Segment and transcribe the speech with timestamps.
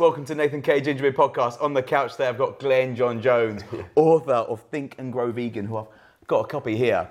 [0.00, 0.80] welcome to Nathan K.
[0.80, 1.60] Gingerbeard podcast.
[1.62, 3.62] On the couch there, I've got Glenn John Jones,
[3.94, 5.86] author of Think and Grow Vegan, who I've
[6.26, 7.06] got a copy here.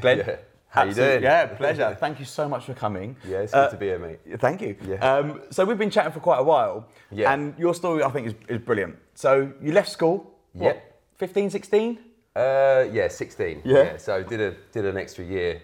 [0.00, 0.36] Glenn, Yeah.
[0.68, 1.22] How you doing?
[1.22, 1.96] Yeah, pleasure.
[2.00, 3.16] Thank you so much for coming.
[3.26, 4.20] Yeah, it's Uh, good to be here, mate.
[4.40, 4.76] Thank you.
[4.86, 4.96] Yeah.
[4.96, 7.32] Um, so we've been chatting for quite a while, Yeah.
[7.32, 8.96] and your story I think is, is brilliant.
[9.14, 10.80] So you left school, what, Yeah.
[11.16, 11.98] 15, 16?
[12.36, 13.62] Uh, yeah, 16.
[13.64, 13.96] Yeah?
[13.96, 15.62] So did a did an extra year.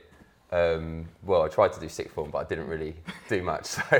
[0.52, 2.95] Um, well, I tried to do sixth form, but I didn't really
[3.29, 3.66] do much.
[3.73, 3.97] So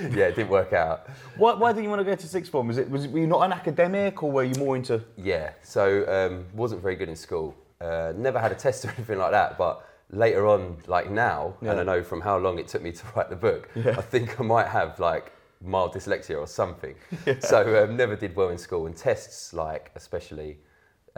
[0.00, 1.08] yeah, it didn't work out.
[1.36, 2.68] Why, why didn't you want to go to sixth form?
[2.68, 5.02] Was it, was it, were you not an academic, or were you more into...
[5.16, 5.50] Yeah.
[5.62, 7.54] So um, wasn't very good in school.
[7.80, 9.58] Uh, never had a test or anything like that.
[9.58, 11.80] But later on, like now, and Yeah.
[11.80, 14.42] I know from how long it took me to write the book, I think I
[14.42, 16.94] might have like mild dyslexia or something.
[17.40, 20.58] So um, never did well in school, and tests like especially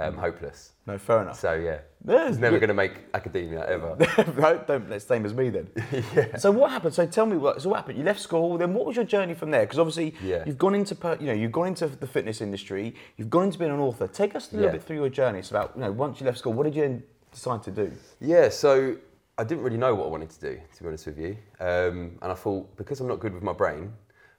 [0.09, 0.73] um, hopeless.
[0.87, 1.39] No, fair enough.
[1.39, 3.95] So yeah, Yeah, was never going to make academia ever.
[4.37, 5.69] right, don't let's same as me then.
[6.39, 6.95] So what happened?
[6.95, 7.63] So tell me what.
[7.63, 7.99] So what happened?
[7.99, 8.59] You left school.
[8.59, 9.63] Then what was your journey from there?
[9.63, 10.43] Because obviously Yeah.
[10.47, 12.95] you've gone into per- you know you've gone into the fitness industry.
[13.17, 14.07] You've gone into being an author.
[14.09, 14.73] Take us a little Yeah.
[14.73, 15.39] bit through your journey.
[15.39, 17.93] It's about you know once you left school, what did you decide to do?
[18.21, 18.97] Yeah, so
[19.39, 21.37] I didn't really know what I wanted to do, to be honest with you.
[21.59, 23.93] Um, and I thought, because I'm not good with my brain,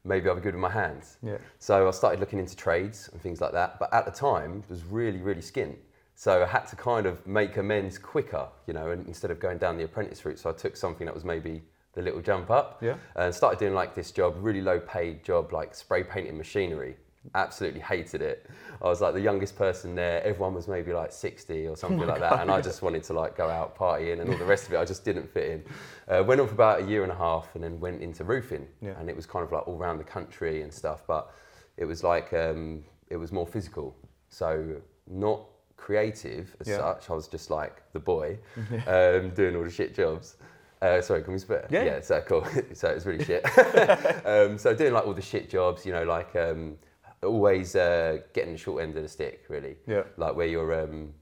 [0.05, 1.17] maybe I'll be good with my hands.
[1.21, 1.37] Yeah.
[1.59, 3.79] So I started looking into trades and things like that.
[3.79, 5.75] But at the time, was really, really skint.
[6.15, 9.57] So I had to kind of make amends quicker, you know, and instead of going
[9.57, 10.39] down the apprentice route.
[10.39, 12.81] So I took something that was maybe the little jump up.
[12.81, 12.95] Yeah.
[13.15, 16.97] And started doing like this job, really low paid job, like spray painting machinery.
[17.35, 18.49] Absolutely hated it.
[18.81, 20.21] I was like the youngest person there.
[20.23, 22.41] Everyone was maybe like 60 or something like that.
[22.41, 24.77] And I just wanted to like go out partying and all the rest of it.
[24.77, 25.63] I just didn't fit in.
[26.07, 28.67] Uh, went on for about a year and a half and then went into roofing.
[28.81, 28.99] Yeah.
[28.99, 31.03] And it was kind of like all around the country and stuff.
[31.07, 31.31] But
[31.77, 33.95] it was like, um, it was more physical.
[34.29, 35.45] So not
[35.77, 36.77] creative as Yeah.
[36.77, 37.09] such.
[37.09, 38.37] I was just like the boy
[38.87, 40.37] um, doing all the shit jobs.
[40.81, 41.67] Uh, sorry, can we spit?
[41.69, 41.83] Yeah.
[41.85, 42.45] Yeah, so cool.
[42.73, 43.45] so it was really shit.
[44.25, 46.75] um, so doing like all the shit jobs, you know, like um,
[47.23, 49.75] always uh, getting the short end of the stick, really.
[49.87, 50.03] Yeah.
[50.17, 51.13] Like where you're um,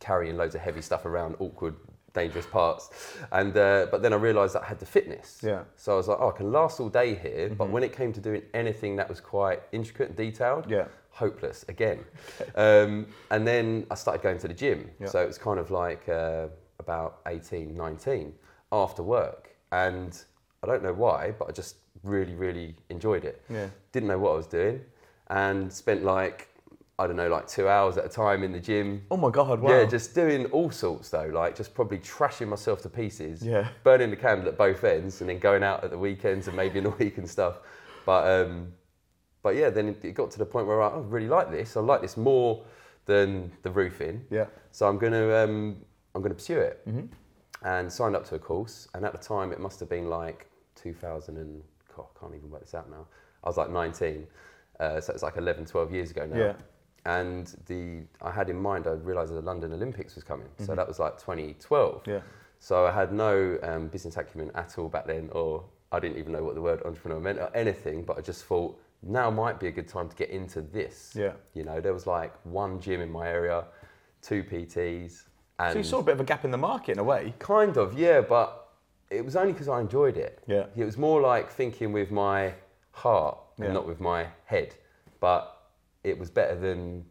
[0.00, 1.74] carrying loads of heavy stuff around awkward,
[2.12, 2.90] dangerous parts.
[3.32, 5.40] And uh, but then I realised that I had the fitness.
[5.42, 5.62] Yeah.
[5.76, 7.48] So I was like, oh, I can last all day here.
[7.50, 10.86] But when it came to doing anything that was quite intricate and detailed, Yeah.
[11.10, 12.04] hopeless again.
[12.56, 14.90] um, and then I started going to the gym.
[15.00, 15.08] Yeah.
[15.08, 18.32] So it was kind of like uh, about 18, 19
[18.72, 19.50] after work.
[19.72, 20.18] And
[20.62, 23.42] I don't know why, but I just really, really enjoyed it.
[23.50, 23.68] Yeah.
[23.92, 24.80] Didn't know what I was doing
[25.28, 26.48] and spent like,
[26.98, 29.02] I don't know, like two hours at a time in the gym.
[29.10, 29.60] Oh my god!
[29.60, 29.70] Wow.
[29.70, 33.42] Yeah, just doing all sorts though, like just probably trashing myself to pieces.
[33.42, 33.68] Yeah.
[33.84, 36.78] Burning the candle at both ends, and then going out at the weekends and maybe
[36.78, 37.58] in the week and stuff.
[38.06, 38.72] But um,
[39.42, 41.76] but yeah, then it- got to the point where I, I really like this.
[41.76, 42.64] I like this more
[43.04, 44.24] than the roofing.
[44.30, 44.46] Yeah.
[44.72, 45.76] So I'm gonna um,
[46.14, 46.86] I'm gonna pursue it.
[46.88, 47.06] Mm-hmm.
[47.62, 50.48] And signed up to a course, and at the time it must have been like
[50.76, 51.62] 2000 and
[51.96, 53.06] God, I can't even work this out now.
[53.42, 54.26] I was like 19,
[54.80, 56.52] uh, so it's like 11, 12 years ago now Yeah.
[57.04, 60.74] and the I had in mind I realised that the London Olympics was coming, so
[60.74, 62.02] that was like 2012.
[62.06, 62.20] Yeah.
[62.58, 66.32] So I had no um, business acumen at all back then, or I didn't even
[66.32, 68.02] know what the word entrepreneur meant or anything.
[68.02, 71.12] But I just thought now might be a good time to get into this.
[71.14, 71.32] Yeah.
[71.54, 73.64] You know, there was like one gym in my area,
[74.22, 75.24] two PTs,
[75.58, 77.34] and So you saw a bit of a gap in the market in a way.
[77.38, 78.68] Kind of, yeah, but
[79.10, 80.42] it was only because I enjoyed it.
[80.46, 80.66] Yeah.
[80.76, 82.54] It was more like thinking with my
[82.92, 83.72] heart and Yeah.
[83.72, 84.74] not with my head.
[85.20, 85.56] But
[86.04, 87.04] it was better than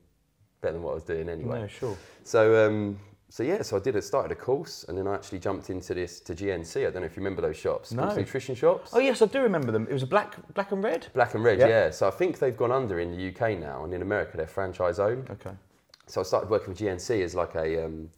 [0.62, 1.62] better than what I was doing anyway.
[1.62, 1.98] No, sure.
[2.24, 3.96] So um, so yeah, so I did.
[3.96, 6.88] It started a course, and then I actually jumped into this to GNC.
[6.88, 8.14] I don't know if you remember those shops, No.
[8.16, 8.92] nutrition shops.
[8.94, 9.88] Oh yes, I do remember them.
[9.90, 11.08] It was a black, black and red.
[11.14, 11.68] Black and red, Yeah.
[11.68, 11.90] yeah.
[11.92, 15.00] So I think they've gone under in the UK now, and in America they're franchise
[15.00, 15.30] owned.
[15.32, 15.52] Okay.
[16.08, 18.10] So I started working with GNC as like a um,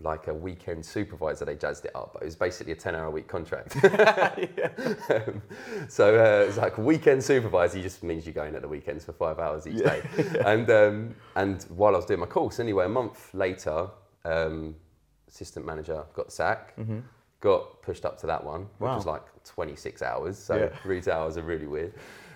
[0.00, 1.44] like a weekend supervisor.
[1.44, 3.76] They jazzed it up, but it was basically a ten hour a week contract.
[5.10, 5.42] um,
[5.88, 7.80] so uh, it's like weekend supervisor.
[7.82, 10.02] just means you're going at the weekends for five hours each day.
[10.44, 13.88] And um, and while I was doing my course, anyway, a month later,
[14.24, 14.74] um,
[15.28, 16.74] assistant manager got the sack.
[17.40, 18.96] Got pushed up to that one, which Mm-hmm.
[18.96, 20.36] Was like 26 hours.
[20.36, 20.68] So Yeah.
[20.82, 21.92] three hours are really weird.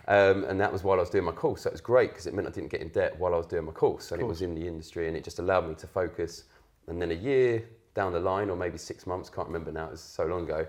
[0.07, 1.63] Um, and that was while I was doing my course.
[1.63, 3.47] So it was great because it meant I didn't get in debt while I was
[3.47, 4.13] doing my course.
[4.13, 6.45] And it was in the industry and it just allowed me to focus.
[6.89, 7.65] And then a year
[7.95, 10.67] down the line, or maybe six months, can't remember now, it was so long ago,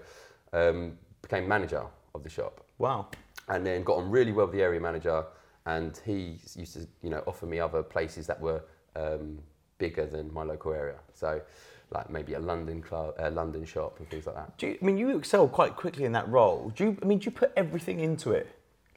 [0.51, 1.83] um, became manager
[2.13, 2.65] of the shop.
[2.77, 3.07] Wow.
[3.47, 5.25] And then got on really well with the area manager.
[5.65, 8.63] And he used to, you know, offer me other places that were
[8.95, 9.39] um,
[9.77, 10.99] bigger than my local area.
[11.13, 11.41] So,
[11.91, 14.57] like maybe a London club, a London shop, and things like that.
[14.57, 16.71] Do you, I mean, you excel quite quickly in that role.
[16.75, 16.97] Do you?
[17.01, 18.47] I mean, do you put everything into it?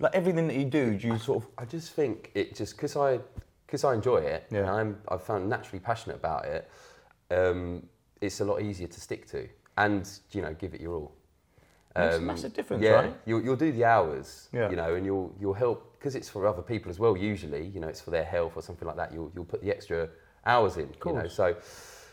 [0.00, 1.48] Like everything that you do, do you sort of?
[1.56, 3.20] I just think it just because I
[3.66, 4.60] because I enjoy it Yeah.
[4.60, 6.68] and I'm I've found naturally passionate about it.
[7.30, 7.86] Um,
[8.20, 11.12] it's a lot easier to stick to and you know give it your all.
[11.96, 13.14] Makes a massive difference, yeah, right?
[13.24, 14.68] You'll, you'll do the hours, Yeah.
[14.68, 17.16] you know, and you'll you'll help because it's for other people as well.
[17.16, 19.14] Usually, you know, it's for their health or something like that.
[19.14, 20.08] You'll you'll put the extra
[20.44, 20.90] hours in.
[21.04, 21.56] You know, so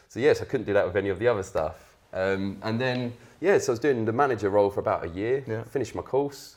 [0.07, 1.97] so yes, I couldn't do that with any of the other stuff.
[2.13, 3.11] Um, and then
[3.41, 5.43] yeah, so I was doing the manager role for about a year.
[5.45, 5.63] Yeah.
[5.63, 6.55] Finished my course.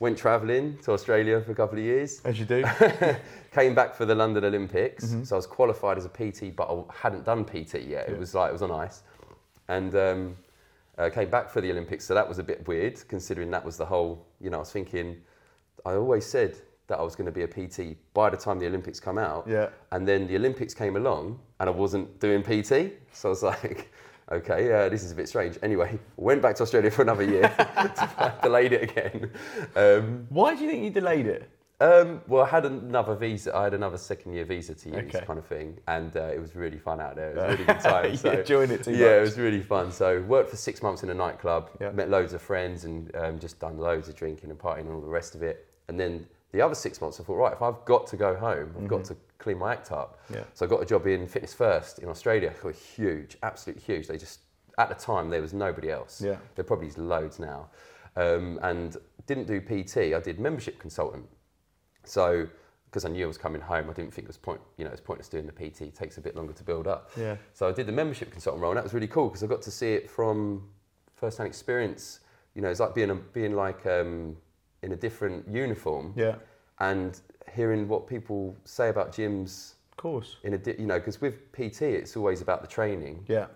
[0.00, 2.20] Went travelling to Australia for a couple of years.
[2.24, 2.64] As you do.
[3.52, 6.82] Came back for the London Olympics, so I was qualified as a PT, but I
[6.94, 8.08] hadn't done PT yet.
[8.08, 9.02] It was like it was on ice,
[9.66, 10.36] and um,
[10.98, 12.04] uh, came back for the Olympics.
[12.04, 14.24] So that was a bit weird, considering that was the whole.
[14.40, 15.16] You know, I was thinking,
[15.84, 16.56] I always said
[16.86, 19.46] that I was going to be a PT by the time the Olympics come out,
[19.48, 19.70] Yeah.
[19.90, 23.90] and then the Olympics came along, and I wasn't doing PT, so I was like.
[24.30, 25.58] Okay, uh, this is a bit strange.
[25.62, 27.42] Anyway, went back to Australia for another year,
[28.42, 29.30] delayed it again.
[29.74, 31.48] Um, Why do you think you delayed it?
[31.80, 33.56] um, well, I had another visa.
[33.56, 35.24] I had another second year visa to use, Okay.
[35.24, 37.30] kind of thing, and uh, it was really fun out there.
[37.30, 38.10] It was a really good time.
[38.10, 39.92] You So, enjoying it too yeah, it was really fun.
[39.92, 41.92] So worked for six months in a nightclub, Yeah.
[41.92, 45.00] met loads of friends, and um, just done loads of drinking and partying and all
[45.00, 45.66] the rest of it.
[45.88, 48.74] And then the other six months, I thought, right, if I've got to go home,
[48.76, 50.20] I've got to clean my act up.
[50.32, 50.44] Yeah.
[50.54, 52.52] So I got a job in Fitness First in Australia.
[52.62, 54.06] Were huge, absolutely huge.
[54.08, 54.40] They just
[54.78, 56.20] at the time there was nobody else.
[56.20, 56.36] Yeah.
[56.54, 57.68] There probably is loads now.
[58.16, 58.96] Um, and
[59.26, 60.14] didn't do PT.
[60.14, 61.26] I did membership consultant.
[62.04, 62.48] So
[62.86, 64.60] because I knew I was coming home, I didn't think it was point.
[64.76, 65.82] You know, it's pointless doing the PT.
[65.82, 67.10] It takes a bit longer to build up.
[67.16, 67.36] Yeah.
[67.52, 69.62] So I did the membership consultant role, and that was really cool because I got
[69.62, 70.68] to see it from
[71.14, 72.20] first-hand experience.
[72.54, 74.36] You know, it's like being a, being like um,
[74.82, 76.36] in a different uniform Yeah.
[76.80, 77.20] and
[77.54, 80.36] hearing what people say about gyms Of course.
[80.44, 83.46] in a di- you know because with PT it's always about the training, Yeah.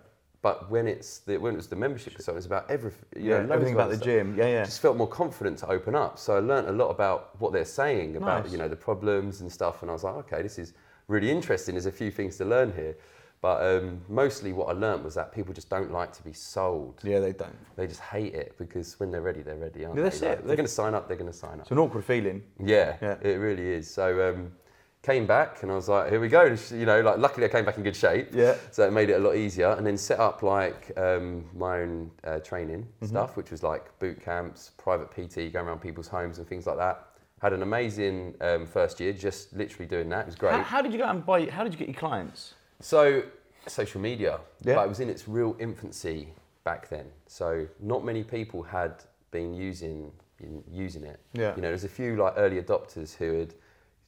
[0.41, 3.05] but when it's the, when it was the membership consultant, it's about everything.
[3.15, 3.43] Yeah.
[3.43, 4.35] know, Everything about the stuff gym.
[4.37, 4.63] Yeah, yeah.
[4.65, 6.19] just felt more confident to open up.
[6.19, 8.51] So I learnt a lot about what they're saying about Nice.
[8.51, 10.73] you know the problems and stuff, and I was like, okay, this is
[11.07, 11.75] really interesting.
[11.75, 12.95] There's a few things to learn here,
[13.43, 17.01] but um, mostly what I learnt was that people just don't like to be sold.
[17.03, 17.53] Yeah, they don't.
[17.75, 19.83] They just hate it because when they're ready, they're ready.
[19.83, 20.09] Aren't Yeah, they?
[20.09, 20.41] that's Like, it.
[20.43, 21.09] They- they're going to sign up.
[21.09, 21.59] They're going to sign up.
[21.63, 22.41] It's an awkward feeling.
[22.57, 23.17] Yeah, Yeah.
[23.21, 23.93] it really is.
[23.93, 24.53] So um,
[25.01, 26.55] came back and I was like, here we go.
[26.71, 28.29] You know, like luckily I came back in good shape.
[28.33, 28.55] Yeah.
[28.71, 29.71] So it made it a lot easier.
[29.71, 33.07] And then set up like um, my own uh, training Mm-hmm.
[33.07, 36.77] stuff, which was like boot camps, private PT, going around people's homes and things like
[36.77, 37.07] that.
[37.41, 40.21] Had an amazing um, first year, just literally doing that.
[40.21, 40.53] It was great.
[40.53, 41.45] How, how did you go and buy?
[41.47, 42.53] How did you get your clients?
[42.79, 43.23] So,
[43.67, 44.75] social media, Yeah.
[44.75, 46.33] but it was in its real infancy
[46.63, 47.11] back then.
[47.27, 51.19] So, not many people had been using in, using it.
[51.33, 51.55] Yeah.
[51.55, 53.53] You know, there's a few like early adopters who had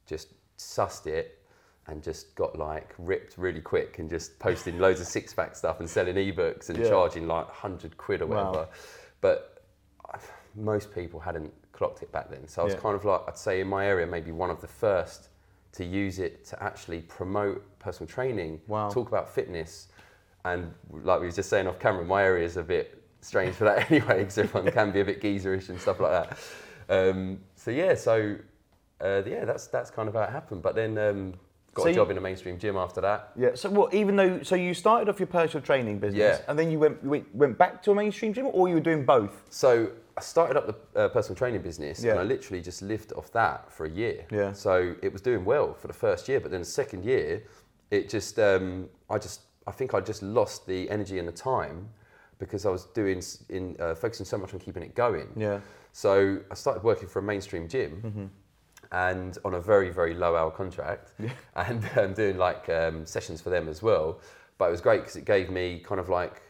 [0.06, 1.40] just sussed it
[1.88, 5.80] and just got like ripped really quick and just posting loads of six pack stuff
[5.80, 6.90] and selling ebooks and Yeah.
[6.90, 8.52] charging like 100 quid or Wow.
[8.52, 8.70] whatever.
[9.22, 9.64] But
[10.56, 12.48] most people hadn't clocked it back then.
[12.48, 12.80] So I was Yeah.
[12.80, 15.30] kind of like, I'd say in my area, maybe one of the first
[15.76, 18.90] to use it to actually promote personal training, Wow.
[18.90, 19.88] talk about fitness.
[20.46, 23.66] And like we were just saying off camera, my area is a bit strange for
[23.66, 26.38] that anyway, because everyone can be a bit geezerish and stuff like that.
[26.88, 28.38] Um, so yeah, so
[29.02, 30.62] uh, yeah, that's that's kind of how it happened.
[30.62, 31.34] But then um,
[31.76, 33.32] got So a you- job in a mainstream gym after that.
[33.36, 33.54] Yeah.
[33.54, 33.94] So what?
[33.94, 36.46] Even though, so you started off your personal training business, Yeah.
[36.48, 39.06] and then you went went, went back to a mainstream gym, or you were doing
[39.06, 39.44] both?
[39.50, 42.12] So I started up the uh, personal training business, Yeah.
[42.12, 44.26] and I literally just lived off that for a year.
[44.32, 44.54] Yeah.
[44.54, 47.44] So it was doing well for the first year, but then the second year,
[47.92, 51.90] it just um, I just I think I just lost the energy and the time
[52.40, 55.28] because I was doing in uh, focusing so much on keeping it going.
[55.36, 55.60] Yeah.
[55.92, 58.32] So I started working for a mainstream gym.
[58.92, 61.14] And on a very, very low hour contract,
[61.56, 64.20] and um, doing like um, sessions for them as well.
[64.58, 66.42] But it was great because it gave me kind of like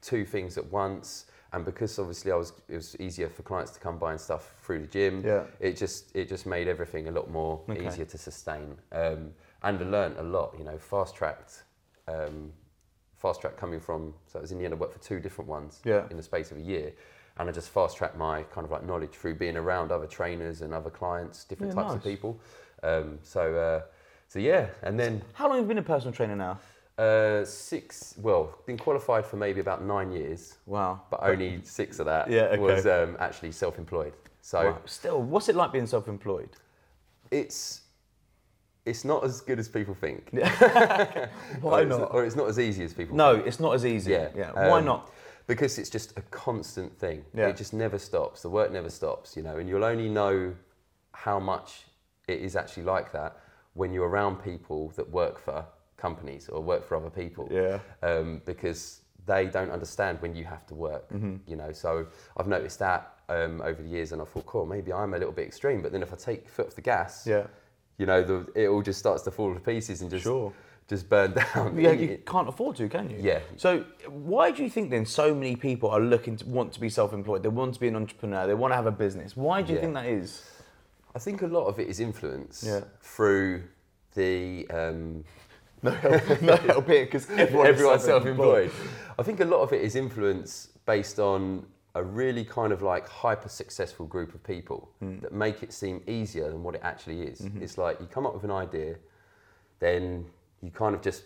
[0.00, 1.26] two things at once.
[1.54, 4.54] And because obviously I was, it was easier for clients to come buy and stuff
[4.62, 5.22] through the gym.
[5.24, 5.44] Yeah.
[5.60, 7.86] It just, it just made everything a lot more Okay.
[7.86, 8.74] easier to sustain.
[8.90, 9.32] Um,
[9.62, 10.54] and I learned a lot.
[10.58, 11.64] You know, fast tracked,
[12.08, 12.52] um,
[13.18, 14.14] fast track coming from.
[14.26, 16.04] So it was in the end, I worked for two different ones Yeah.
[16.10, 16.92] in the space of a year.
[17.38, 20.60] And I just fast tracked my kind of like knowledge through being around other trainers
[20.60, 22.38] and other clients, different Yeah, types of people.
[22.82, 23.82] Um, so, uh,
[24.28, 26.58] so yeah, and then How long have you been a personal trainer now?
[26.98, 31.00] uh, six, well, been qualified for maybe about nine years, Wow.
[31.10, 32.58] but only six of that Yeah, okay.
[32.58, 34.12] was um, actually self-employed.
[34.42, 34.78] So Wow.
[34.84, 36.50] Still, what's it like being self-employed?
[37.30, 37.80] it's
[38.84, 40.28] it's not as good as people think.
[41.60, 42.12] Why or not?
[42.12, 43.46] Or it's not as easy as people No, think.
[43.46, 44.10] it's not as easy.
[44.10, 44.28] Yeah.
[44.36, 44.50] Yeah.
[44.52, 45.10] Why Um, not?
[45.52, 47.24] Because it's just a constant thing.
[47.34, 47.48] Yeah.
[47.48, 48.40] It just never stops.
[48.40, 50.54] The work never stops, you know, and you'll only know
[51.12, 51.82] how much
[52.26, 53.36] it is actually like that
[53.74, 55.64] when you're around people that work for
[55.98, 57.48] companies or work for other people.
[57.50, 57.78] Yeah.
[58.02, 61.36] Um, because they don't understand when you have to work, Mm-hmm.
[61.46, 61.70] you know.
[61.72, 62.06] So
[62.38, 65.32] I've noticed that um, over the years, and I thought, cool, maybe I'm a little
[65.34, 65.82] bit extreme.
[65.82, 67.46] But then if I take foot off the gas, Yeah.
[67.98, 70.52] you know, the, it all just starts to fall to pieces and just Sure.
[70.92, 71.78] Just burn down.
[71.80, 73.16] Yeah, you can't afford to, can you?
[73.20, 73.40] Yeah.
[73.56, 76.90] So why do you think then so many people are looking to want to be
[76.90, 77.42] self-employed?
[77.42, 78.46] They want to be an entrepreneur.
[78.46, 79.36] They want to have a business.
[79.36, 79.80] Why do you Yeah.
[79.82, 80.42] think that is?
[81.14, 82.80] I think a lot of it is influence Yeah.
[83.00, 83.62] through
[84.14, 85.24] the um,
[85.82, 88.70] No help, no help here because everyone everyone's self-employed.
[89.18, 93.08] I think a lot of it is influence based on a really kind of like
[93.08, 95.18] hyper successful group of people Hmm.
[95.22, 97.40] that make it seem easier than what it actually is.
[97.40, 97.62] Mm-hmm.
[97.64, 98.94] It's like you come up with an idea,
[99.80, 100.24] then
[100.62, 101.24] you kind of just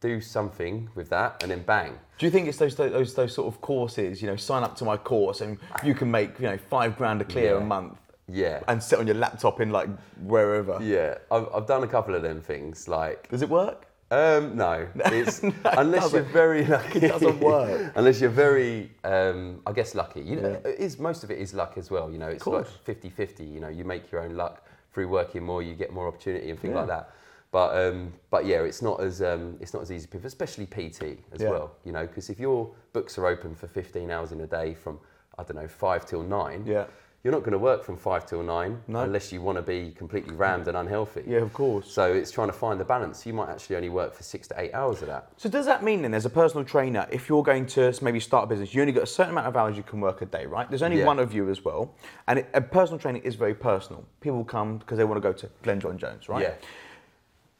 [0.00, 1.98] do something with that, and then bang.
[2.18, 4.20] Do you think it's those, those those sort of courses?
[4.20, 7.22] You know, sign up to my course and you can make you know five grand
[7.22, 9.88] a clear a month Yeah, and sit on your laptop in like
[10.22, 10.78] wherever.
[10.82, 11.18] yeah.
[11.30, 12.86] I've, I've done a couple of them things.
[12.88, 13.86] Like, Does it work?
[14.10, 16.98] um, no, it's No, unless you're very lucky.
[17.00, 17.92] It doesn't work.
[17.96, 20.20] unless you're very, um, I guess, lucky.
[20.20, 20.70] You know, Yeah.
[20.70, 22.10] it is most of it is luck as well.
[22.12, 23.50] You know, it's like 50-50.
[23.52, 26.60] You know, you make your own luck through working more, you get more opportunity and
[26.60, 26.80] things Yeah.
[26.80, 27.10] like that.
[27.54, 31.40] But um, but yeah, it's not as um, it's not as easy, especially PT as
[31.40, 31.50] Yeah.
[31.50, 31.70] well.
[31.84, 34.98] You know, because if your books are open for 15 hours in a day from
[35.38, 36.86] I don't know five till nine, Yeah.
[37.22, 39.02] you're not going to work from five till nine No.
[39.02, 41.22] unless you want to be completely rammed and unhealthy.
[41.28, 41.88] Yeah, of course.
[41.92, 43.24] So it's trying to find the balance.
[43.24, 45.30] You might actually only work for six to eight hours of that.
[45.36, 48.42] So does that mean then, as a personal trainer, if you're going to maybe start
[48.44, 50.44] a business, you only got a certain amount of hours you can work a day,
[50.46, 50.68] right?
[50.68, 51.06] There's only Yeah.
[51.06, 51.94] one of you as well,
[52.26, 54.04] and it, personal training is very personal.
[54.20, 56.42] People come because they want to go to Glenn John Jones, right?
[56.42, 56.54] Yeah.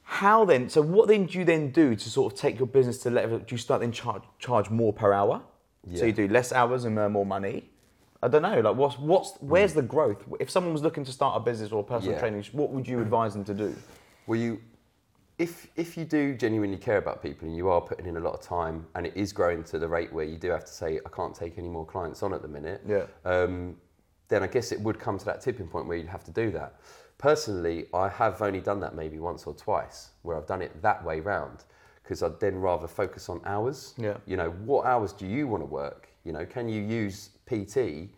[0.05, 0.69] How then?
[0.69, 3.39] So what then do you then do to sort of take your business to level?
[3.39, 5.43] Do you start then charge charge more per hour?
[5.95, 7.71] So you do less hours and earn more money.
[8.23, 8.61] I don't know.
[8.61, 10.25] Like, what's what's where's the growth?
[10.41, 12.21] If someone was looking to start a business or personal Yeah.
[12.21, 13.75] training, what would you advise them to do?
[14.27, 14.61] Well, you,
[15.39, 18.35] if if you do genuinely care about people and you are putting in a lot
[18.35, 21.01] of time and it is growing to the rate where you do have to say
[21.05, 23.05] I can't take any more clients on at the minute, Yeah.
[23.25, 23.77] um,
[24.29, 26.51] then I guess it would come to that tipping point where you'd have to do
[26.53, 26.77] that.
[27.18, 31.04] Personally, I have only done that maybe once or twice where I've done it that
[31.04, 31.64] way round
[32.02, 33.94] because I'd then rather focus on hours.
[33.97, 34.16] Yeah.
[34.26, 36.09] You know, what hours do you want to work?
[36.25, 38.11] You know, can you use PT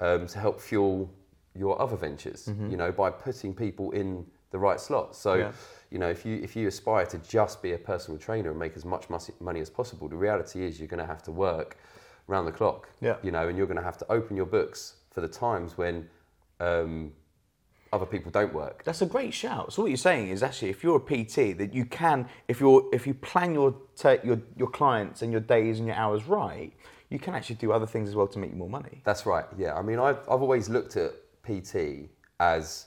[0.00, 1.10] um, to help fuel
[1.54, 2.48] your other ventures?
[2.70, 5.16] You know, by putting people in the right slots.
[5.18, 5.40] So, Mm-hmm.
[5.40, 5.52] Yeah.
[5.92, 8.76] you know, if you if you aspire to just be a personal trainer and make
[8.76, 9.08] as much
[9.40, 11.78] money as possible, the reality is you're going to have to work
[12.26, 12.88] round the clock.
[13.00, 13.16] Yeah.
[13.22, 16.08] You know, and you're going to have to open your books for the times when
[16.60, 17.12] um,
[17.92, 18.84] other people don't work.
[18.84, 19.72] That's a great shout.
[19.72, 22.88] So what you're saying is actually, if you're a PT, that you can, if you're,
[22.92, 26.72] if you plan your ta- your your clients and your days and your hours right,
[27.08, 29.02] you can actually do other things as well to make you more money.
[29.04, 29.44] That's right.
[29.58, 29.74] Yeah.
[29.74, 31.12] I mean, I've, I've always looked at
[31.44, 32.86] PT as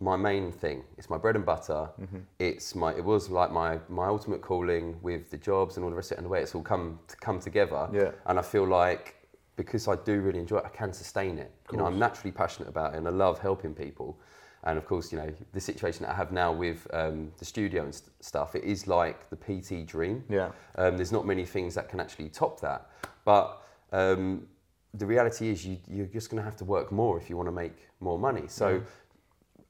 [0.00, 0.82] my main thing.
[0.98, 1.88] It's my bread and butter.
[2.00, 2.18] Mm-hmm.
[2.40, 2.92] It's my.
[2.94, 6.16] It was like my my ultimate calling with the jobs and all the rest of
[6.16, 7.88] it, and the way it's all come to come together.
[7.92, 8.10] Yeah.
[8.26, 9.21] And I feel like
[9.56, 11.50] because I do really enjoy it, I can sustain it.
[11.70, 14.18] You know, I'm naturally passionate about it, and I love helping people.
[14.64, 17.82] And of course, you know, the situation that I have now with um, the studio
[17.82, 20.24] and st- stuff, it is like the PT dream.
[20.28, 20.50] Yeah.
[20.76, 22.88] Um, there's not many things that can actually top that.
[23.24, 24.46] But um,
[24.94, 27.48] the reality is, you, you're just going to have to work more if you want
[27.48, 28.44] to make more money.
[28.46, 28.82] So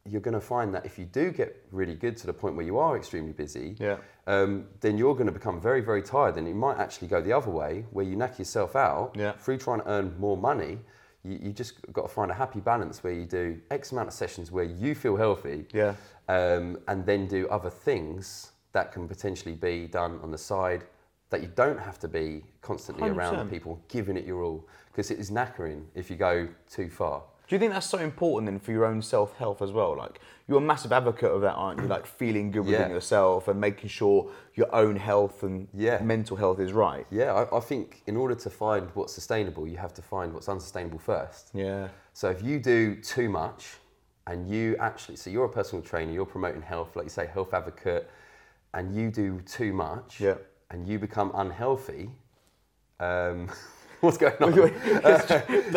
[0.09, 2.66] you're going to find that if you do get really good to the point where
[2.66, 3.99] you are extremely busy, Yeah.
[4.26, 6.37] um, then you're going to become very, very tired.
[6.37, 9.32] And it might actually go the other way, where you knock yourself out Yeah.
[9.32, 10.80] through trying to earn more money.
[11.23, 14.14] You, you just got to find a happy balance where you do X amount of
[14.14, 15.94] sessions where you feel healthy, Yeah.
[16.28, 20.85] um, and then do other things that can potentially be done on the side
[21.30, 23.50] that you don't have to be constantly around 100%.
[23.50, 27.23] people giving it your all because it is knackering if you go too far.
[27.52, 29.94] Do you think that's so important then for your own self health as well?
[29.94, 31.87] Like you're a massive advocate of that, aren't you?
[31.87, 32.94] Like feeling good within Yeah.
[32.94, 36.00] yourself and making sure your own health and Yeah.
[36.02, 37.06] mental health is right.
[37.11, 40.49] Yeah, I, I think in order to find what's sustainable, you have to find what's
[40.49, 41.50] unsustainable first.
[41.52, 41.88] Yeah.
[42.14, 43.76] So if you do too much
[44.26, 47.52] and you actually, so you're a personal trainer, you're promoting health, like you say, health
[47.52, 48.09] advocate,
[48.73, 50.37] and you do too much Yeah.
[50.71, 52.12] and you become unhealthy,
[52.99, 53.50] um,
[54.06, 54.52] what's going on?
[54.52, 54.73] True.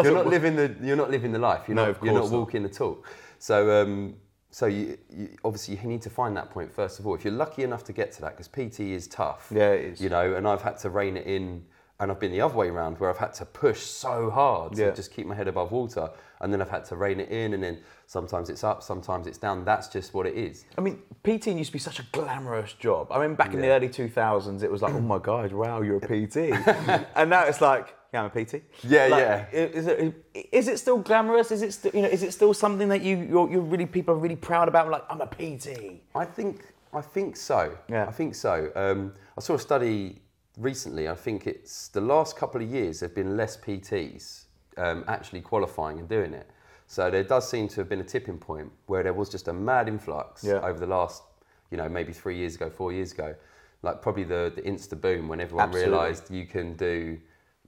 [0.03, 0.25] you're work.
[0.27, 1.63] living the you're not living the life.
[1.67, 2.32] You're No, not of you're not not.
[2.32, 3.08] walking the talk.
[3.39, 4.15] So um,
[4.50, 7.13] so you, you obviously you need to find that point first of all.
[7.15, 9.51] If you're lucky enough to get to that, because PT is tough.
[9.53, 10.01] Yeah, it is.
[10.01, 11.63] You know, and I've had to rein it in,
[12.00, 14.89] and I've been the other way around where I've had to push so hard Yeah.
[14.89, 16.10] to just keep my head above water,
[16.41, 19.38] and then I've had to rein it in, and then sometimes it's up, sometimes it's
[19.38, 19.65] down.
[19.65, 20.65] That's just what it is.
[20.77, 23.08] I mean, PT used to be such a glamorous job.
[23.12, 25.98] I mean, back in the early 2000s, it was like, oh my God, wow, you're
[25.98, 26.38] a PT.
[27.15, 28.63] and now it's like, yeah, I'm a PT.
[28.84, 29.45] Yeah, Like, yeah.
[29.51, 30.13] Is it,
[30.51, 31.51] is it still glamorous?
[31.51, 34.13] Is it still, you know, is it still something that you, you're, you're really, people
[34.15, 34.89] are really proud about?
[34.89, 36.01] Like, I'm a PT.
[36.15, 36.62] I think
[36.93, 37.77] I think so.
[37.89, 38.05] Yeah.
[38.07, 38.72] I think so.
[38.74, 40.22] Um, I saw a study
[40.57, 41.10] recently.
[41.10, 44.45] I think it's the last couple of years there've been less PTs
[44.77, 46.50] um, actually qualifying and doing it.
[46.88, 49.53] So there does seem to have been a tipping point where there was just a
[49.53, 50.62] mad influx Yeah.
[50.69, 51.24] over the last,
[51.69, 53.36] you know, maybe three years ago, four years ago,
[53.81, 55.91] like probably the the insta boom when everyone Absolutely.
[55.91, 57.17] realised you can do,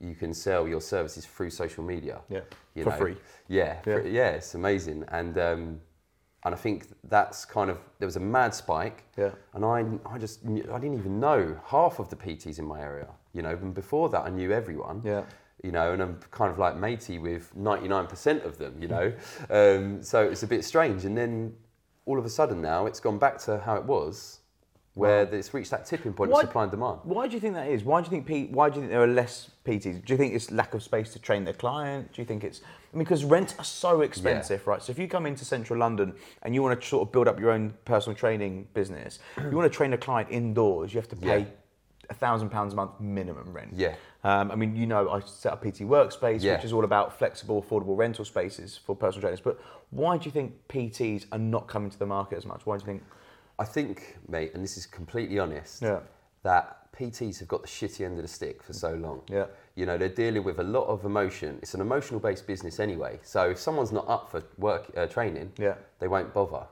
[0.00, 2.20] you can sell your services through social media.
[2.28, 2.40] Yeah.
[2.74, 2.96] you For know.
[2.96, 3.16] free.
[3.48, 3.98] Yeah, Yeah.
[3.98, 5.04] yeah, yeah, it's amazing.
[5.08, 5.80] And um,
[6.44, 9.04] and I think that's kind of there was a mad spike.
[9.16, 9.30] Yeah.
[9.54, 12.80] And I, I just, knew- I didn't even know half of the PTs in my
[12.80, 13.08] area.
[13.32, 15.02] You know, and before that, I knew everyone.
[15.04, 15.24] Yeah.
[15.64, 18.80] You know, and I'm kind of like matey with 99% of them.
[18.80, 19.12] You know,
[19.50, 21.04] um, so it's a bit strange.
[21.04, 21.54] And then
[22.06, 24.37] all of a sudden now, it's gone back to how it was,
[24.98, 27.00] where it's reached that tipping point Why- of supply and demand.
[27.04, 27.84] Why do you think that is?
[27.84, 30.04] Why do you think P, why do you think there are less PTs?
[30.04, 32.12] Do you think it's lack of space to train their client?
[32.12, 32.60] Do you think it's
[32.92, 34.82] I mean, because rents are so expensive, right?
[34.82, 37.38] So if you come into central London and you want to sort of build up
[37.38, 39.18] your own personal training business,
[39.50, 41.46] you want to train a client indoors, you have to pay
[42.10, 43.70] a thousand pounds a month minimum rent.
[43.74, 43.94] Yeah.
[44.24, 46.56] Um, I mean, you know, I set up PT Workspace, Yeah.
[46.56, 49.40] which is all about flexible, affordable rental spaces for personal trainers.
[49.40, 52.66] But why do you think PTs are not coming to the market as much?
[52.66, 53.02] Why do you think?
[53.58, 56.00] I think, mate, and this is completely honest, Yeah.
[56.42, 59.22] that PTs have got the shitty end of the stick for so long.
[59.28, 59.46] Yeah.
[59.74, 61.58] You know, they're dealing with a lot of emotion.
[61.62, 63.20] It's an emotional based business anyway.
[63.22, 65.74] So if someone's not up for work uh, training, Yeah.
[65.98, 66.66] they won't bother.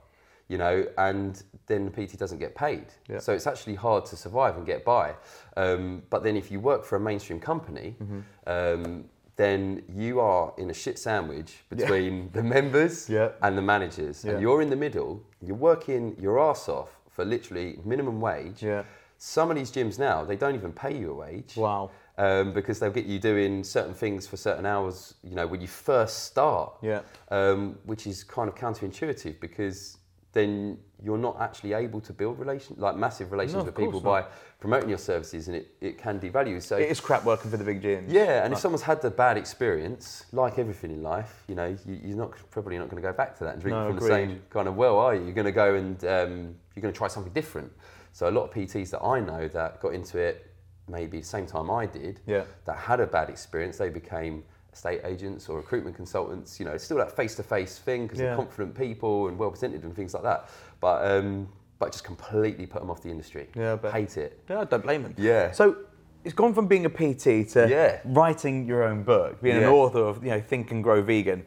[0.49, 2.87] You know, and then the PT doesn't get paid.
[3.09, 3.19] Yeah.
[3.19, 5.15] So it's actually hard to survive and get by.
[5.57, 8.21] Um, but then if you work for a mainstream company, Mm-hmm.
[8.47, 9.05] um,
[9.37, 13.31] then you are in a shit sandwich between the members Yeah.
[13.43, 14.25] and the managers.
[14.25, 14.33] Yeah.
[14.33, 18.63] And you're in the middle, you're working your ass off for literally minimum wage.
[18.63, 18.85] Yeah.
[19.19, 21.57] Some of these gyms now, they don't even pay you a wage.
[21.57, 21.91] Wow.
[22.19, 25.67] Um, because they'll get you doing certain things for certain hours, you know, when you
[25.69, 26.73] first start.
[26.81, 27.01] Yeah.
[27.31, 29.99] Um, which is kind of counterintuitive because
[30.37, 34.25] then you're not actually able to build relations, like massive relations No, with people by
[34.61, 36.63] promoting your services and it, it can devalue.
[36.63, 38.05] So It is crap working for the big gyms.
[38.09, 41.95] yeah, and if someone's had the bad experience, like everything in life, you know, you,
[42.05, 44.11] you're not probably not going to go back to that and drink No, from agreed.
[44.11, 45.23] the same kind of well, are you?
[45.25, 47.73] You're going to go and um, you're going to try something different.
[48.13, 50.51] So a lot of PTs that I know that got into it
[50.89, 52.45] maybe the same time I did, Yeah.
[52.65, 54.45] that had a bad experience, they became
[54.77, 56.61] estate agents or recruitment consultants.
[56.61, 58.27] You know, it's still that face-to-face thing because Yeah.
[58.29, 60.49] they're confident people and well presented and things like that.
[60.81, 63.49] But um, but just completely put them off the industry.
[63.55, 63.93] Yeah, I bet.
[63.93, 64.39] hate it.
[64.49, 65.15] Yeah, I don't blame them.
[65.19, 65.51] Yeah.
[65.53, 65.77] So
[66.25, 68.01] it's gone from being a PT to Yeah.
[68.05, 71.45] writing your own book, being an author of you know Think and Grow Vegan.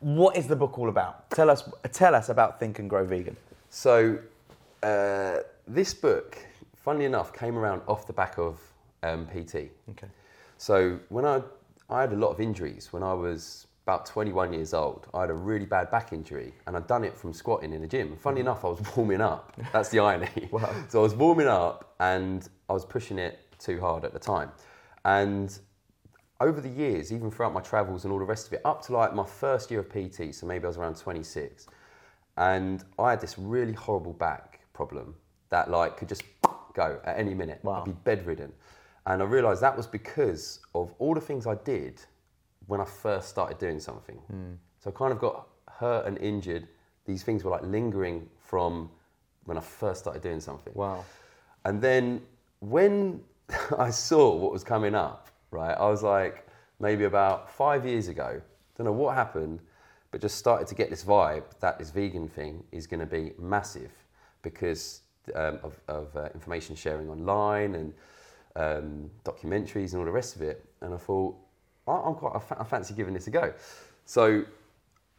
[0.00, 1.28] What is the book all about?
[1.30, 3.36] Tell us, tell us about Think and Grow Vegan.
[3.68, 4.18] So,
[4.82, 6.38] uh, this book,
[6.76, 8.60] funnily enough, came around off the back of
[9.02, 9.54] um, PT.
[9.90, 10.06] Okay.
[10.58, 11.42] So, when I,
[11.92, 15.08] I had a lot of injuries when I was about 21 years old.
[15.12, 17.86] I had a really bad back injury and I'd done it from squatting in the
[17.86, 18.16] gym.
[18.16, 18.48] Funnily mm-hmm.
[18.48, 19.54] enough, I was warming up.
[19.72, 20.48] That's the irony.
[20.50, 20.74] Wow.
[20.88, 24.52] So, I was warming up and I was pushing it too hard at the time.
[25.04, 25.56] And
[26.40, 28.92] over the years, even throughout my travels and all the rest of it, up to
[28.92, 31.66] like my first year of PT, so maybe I was around 26,
[32.38, 35.14] and I had this really horrible back problem
[35.50, 36.22] that like could just
[36.74, 37.60] go at any minute.
[37.62, 37.80] Wow.
[37.80, 38.52] I'd be bedridden.
[39.06, 42.00] And I realised that was because of all the things I did
[42.66, 44.18] when I first started doing something.
[44.78, 46.68] So I kind of got hurt and injured.
[47.06, 48.90] These things were like lingering from
[49.44, 50.72] when I first started doing something.
[50.74, 51.04] Wow.
[51.64, 52.22] And then
[52.60, 53.20] when
[53.78, 56.46] I saw what was coming up, right, I was like,
[56.78, 58.40] maybe about five years ago,
[58.76, 59.60] don't know what happened,
[60.10, 63.32] but just started to get this vibe that this vegan thing is going to be
[63.38, 63.92] massive
[64.42, 65.00] because
[65.34, 67.94] um, of, of uh, information sharing online and
[68.56, 70.64] um, documentaries and all the rest of it.
[70.80, 71.36] And I thought,
[71.86, 73.52] I, I'm quite, I, fa- I fancy giving this a go.
[74.04, 74.44] So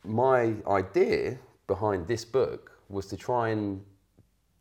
[0.04, 3.82] my idea behind this book was to try and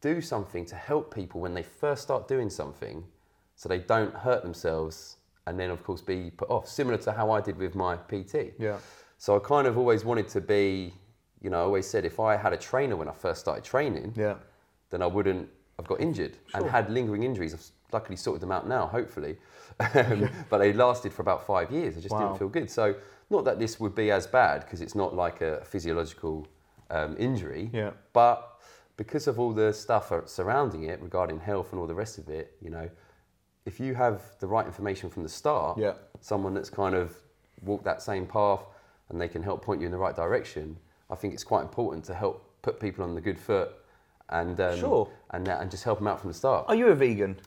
[0.00, 3.04] do something to help people when they first start doing something
[3.56, 7.30] so they don't hurt themselves and then of course be put off similar to how
[7.30, 8.54] I did with my PT.
[8.58, 8.78] Yeah.
[9.18, 10.94] So I kind of always wanted to be
[11.40, 14.14] you know I always said if I had a trainer when I first started training
[14.16, 14.34] Yeah.
[14.90, 17.72] then I wouldn't have got injured and had lingering injuries.
[17.92, 19.36] Luckily sorted them out now, hopefully.
[19.94, 21.96] Um, but they lasted for about five years.
[21.96, 22.20] I just Wow.
[22.26, 22.70] didn't feel good.
[22.70, 22.94] So,
[23.30, 26.46] not that this would be as bad because it's not like a physiological
[26.90, 27.70] um, injury.
[27.72, 27.92] Yeah.
[28.12, 28.60] But
[28.98, 32.54] because of all the stuff surrounding it regarding health and all the rest of it,
[32.60, 32.88] you know,
[33.64, 35.94] if you have the right information from the start, Yeah.
[36.20, 37.16] someone that's kind of
[37.62, 38.62] walked that same path
[39.08, 40.76] and they can help point you in the right direction,
[41.10, 43.70] I think it's quite important to help put people on the good foot
[44.28, 45.08] and um, Sure.
[45.30, 46.66] and uh, and just help them out from the start.
[46.68, 47.40] Are you a vegan?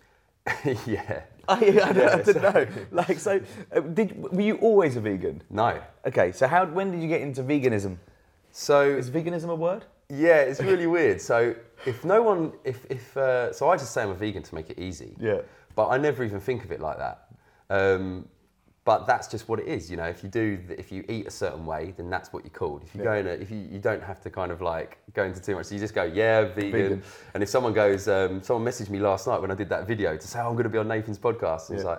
[0.86, 1.22] yeah.
[1.48, 2.68] I, I, don't, I don't know.
[2.92, 3.40] Like, so,
[3.72, 5.44] uh, did were you always a vegan?
[5.52, 5.80] No.
[6.06, 7.98] Okay, so how when did you get into veganism?
[8.52, 9.86] So Is veganism a word?
[10.10, 11.22] yeah, it's really weird.
[11.22, 11.56] So
[11.86, 14.70] if no one, if if uh, so, I just say I'm a vegan to make
[14.70, 15.16] it easy.
[15.20, 15.42] Yeah.
[15.76, 17.28] But I never even think of it like that.
[17.70, 18.28] Um,
[18.86, 20.06] but that's just what it is, you know.
[20.06, 22.84] If you do, if you eat a certain way, then that's what you're called.
[22.84, 25.24] If you go in, a, if you, you don't have to kind of like go
[25.24, 25.66] into too much.
[25.66, 26.72] So you just go, yeah, vegan.
[26.72, 27.04] Vegan.
[27.34, 30.16] And if someone goes, um, someone messaged me last night when I did that video
[30.16, 31.70] to say, oh, I'm going to be on Nathan's podcast.
[31.70, 31.98] And it's Yeah.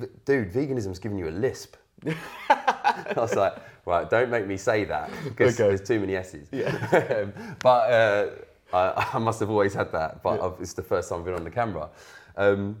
[0.00, 1.76] like, dude, veganism's giving you a lisp.
[2.48, 5.68] I was like, Right, don't make me say that because Okay.
[5.68, 6.48] there's too many S's.
[6.52, 8.26] Um, but uh,
[8.72, 11.34] I, I must have always had that, but I've, it's the first time I've been
[11.34, 11.88] on the camera.
[12.36, 12.76] Um,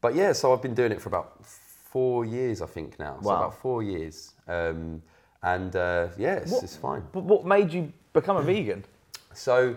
[0.00, 1.42] but yeah, so I've been doing it for about
[1.96, 3.14] four years, I think now.
[3.22, 3.36] So Wow.
[3.36, 4.34] about four years.
[4.48, 5.02] Um,
[5.42, 7.02] and uh, yeah, it's, What- it's fine.
[7.12, 7.82] But what made you
[8.12, 8.84] become a vegan?
[9.46, 9.74] So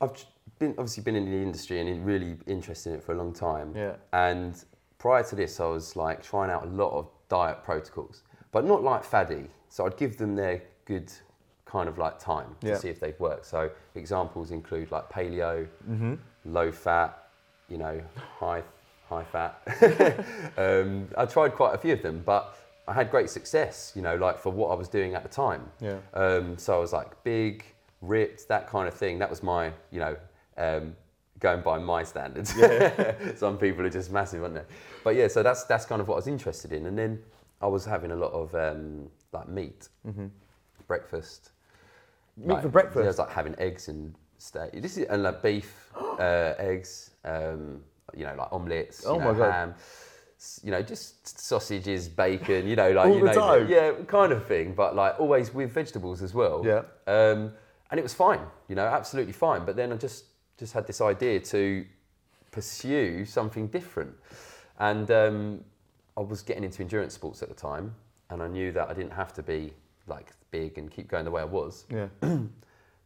[0.00, 0.12] I've
[0.58, 3.68] been obviously been in the industry and really interested in it for a long time.
[3.76, 3.96] Yeah.
[4.12, 4.52] And
[4.98, 8.82] prior to this, I was like trying out a lot of diet protocols, but not
[8.82, 9.44] like faddy.
[9.68, 11.12] So I'd give them their good
[11.66, 12.78] kind of like time to Yeah.
[12.78, 13.44] see if they'd work.
[13.44, 16.14] So examples include like paleo, Mm-hmm.
[16.46, 17.10] low fat,
[17.68, 17.96] you know,
[18.38, 18.62] high
[19.10, 19.60] high fat.
[20.56, 22.56] um, I tried quite a few of them, but
[22.88, 23.92] I had great success.
[23.94, 25.68] You know, like for what I was doing at the time.
[25.80, 25.98] Yeah.
[26.14, 27.64] Um, so I was like big,
[28.00, 29.18] ripped, that kind of thing.
[29.18, 30.16] That was my, you know,
[30.56, 30.96] um,
[31.40, 32.54] going by my standards.
[33.36, 34.64] Some people are just massive, aren't they?
[35.04, 36.86] But yeah, so that's that's kind of what I was interested in.
[36.86, 37.20] And then
[37.60, 39.88] I was having a lot of um, like meat,
[40.86, 41.50] breakfast.
[42.38, 42.48] Mm-hmm.
[42.48, 42.98] Meat Like, for breakfast?
[42.98, 44.80] Yeah, I was like having eggs and steak.
[44.80, 47.10] This is and like beef, uh, eggs.
[47.24, 47.82] Um,
[48.16, 49.04] you know, like omelets.
[49.06, 49.52] Oh you know, my God.
[49.52, 49.74] Ham,
[50.62, 52.66] you know, just sausages, bacon.
[52.66, 53.68] You know, like All you name time?
[53.68, 54.74] Yeah, kind of thing.
[54.74, 56.62] But like always with vegetables as well.
[56.64, 56.82] Yeah.
[57.06, 57.52] Um,
[57.90, 58.40] and it was fine.
[58.68, 59.64] You know, absolutely fine.
[59.64, 60.24] But then I just
[60.58, 61.84] just had this idea to
[62.50, 64.12] pursue something different,
[64.78, 65.64] and um,
[66.16, 67.94] I was getting into endurance sports at the time,
[68.30, 69.72] and I knew that I didn't have to be
[70.06, 71.84] like big and keep going the way I was.
[71.90, 72.08] Yeah.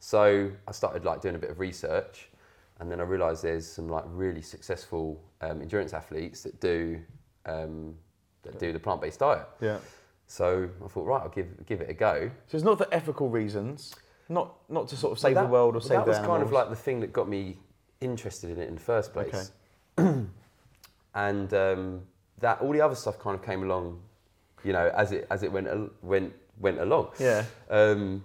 [0.04, 2.28] So I started like doing a bit of research,
[2.80, 7.00] and then I realised there's some like really successful um, endurance athletes that do
[7.46, 7.94] um,
[8.42, 9.46] that do the plant-based diet.
[9.60, 9.78] Yeah.
[10.26, 12.30] So I thought, right, I'll give give it a go.
[12.46, 13.94] So it's not for ethical reasons,
[14.28, 16.68] not not to sort of save the world or save that was kind of like
[16.68, 17.58] the thing that got me
[18.00, 19.52] interested in it in the first place.
[19.98, 20.24] Okay.
[21.14, 22.02] and um,
[22.40, 24.00] that all the other stuff kind of came along,
[24.64, 25.68] you know, as it as it went
[26.02, 27.10] went went along.
[27.18, 27.44] Yeah.
[27.70, 28.22] Um,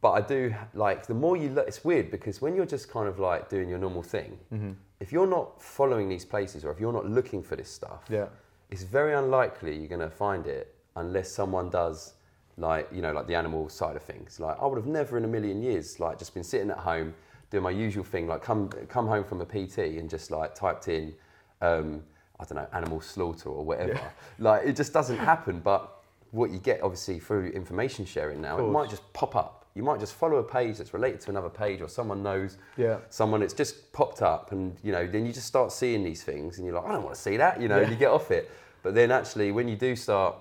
[0.00, 1.66] but I do like the more you look.
[1.68, 4.72] It's weird because when you're just kind of like doing your normal thing, Mm-hmm.
[5.00, 8.26] if you're not following these places or if you're not looking for this stuff, Yeah.
[8.70, 12.14] it's very unlikely you're going to find it unless someone does
[12.56, 15.24] like you know like the animal side of things like i would have never in
[15.24, 17.14] a million years like just been sitting at home
[17.50, 20.88] doing my usual thing like come come home from a pt and just like typed
[20.88, 21.14] in
[21.60, 22.02] um,
[22.40, 24.00] i don't know animal slaughter or whatever
[24.40, 28.62] like it just doesn't happen but what you get obviously through information sharing now it
[28.72, 31.80] might just pop up you might just follow a page that's related to another page
[31.80, 32.98] or someone knows Yeah.
[33.10, 36.58] someone it's just popped up and you know then you just start seeing these things
[36.58, 37.82] and you're like i don't want to see that you know Yeah.
[37.84, 38.50] and you get off it
[38.82, 40.34] but then actually when you do start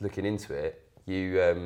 [0.00, 0.72] looking into it
[1.06, 1.62] you um,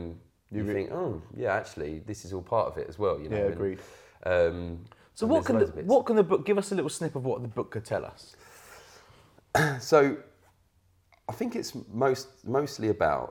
[0.51, 3.19] you, You re- think oh yeah actually this is all part of it as well
[3.19, 3.79] you know Yeah, and, agreed.
[4.27, 4.85] um,
[5.15, 5.89] So what can the, loads of bits.
[5.89, 8.05] what can the book give us a little snip of what the book could tell
[8.05, 8.37] us?
[9.81, 10.17] so
[11.29, 11.73] I think it's
[12.07, 13.29] most mostly about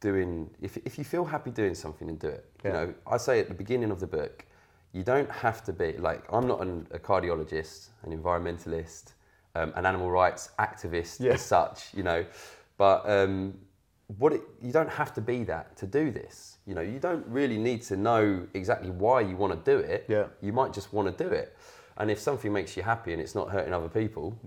[0.00, 2.44] doing if if you feel happy doing something and do it.
[2.64, 2.68] Yeah.
[2.68, 4.44] You know, I say at the beginning of the book,
[4.92, 9.12] you don't have to be like I'm not an, a cardiologist, an environmentalist,
[9.54, 11.32] um, an animal rights activist Yeah.
[11.32, 11.94] as such.
[11.94, 12.24] You know,
[12.76, 13.54] but um,
[14.18, 16.58] what it, you don't have to be that to do this.
[16.66, 20.04] You know, you don't really need to know exactly why you want to do it.
[20.08, 20.26] Yeah.
[20.42, 21.56] You might just want to do it,
[21.96, 24.38] and if something makes you happy and it's not hurting other people,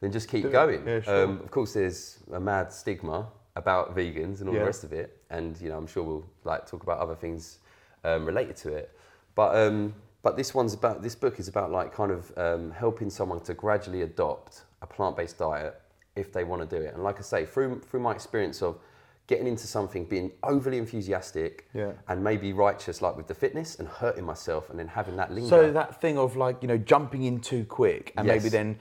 [0.00, 0.48] then just keep Mm.
[0.48, 0.86] Do going.
[0.86, 1.24] Yeah, sure.
[1.24, 3.26] um, of course, there's a mad stigma
[3.58, 4.60] about vegans and all Yeah.
[4.60, 7.58] the rest of it, and you know, I'm sure we'll like talk about other things
[8.04, 8.86] um, related to it.
[9.34, 13.10] But um, but this one's about this book is about like kind of um, helping
[13.10, 15.74] someone to gradually adopt a plant-based diet
[16.16, 16.94] if they want to do it.
[16.94, 18.78] And like I say, through through my experience of
[19.26, 21.92] getting into something, being overly enthusiastic, Yeah.
[22.08, 25.48] and maybe righteous, like with the fitness, and hurting myself, and then having that linger.
[25.50, 28.78] So that thing of like you know jumping in too quick and maybe then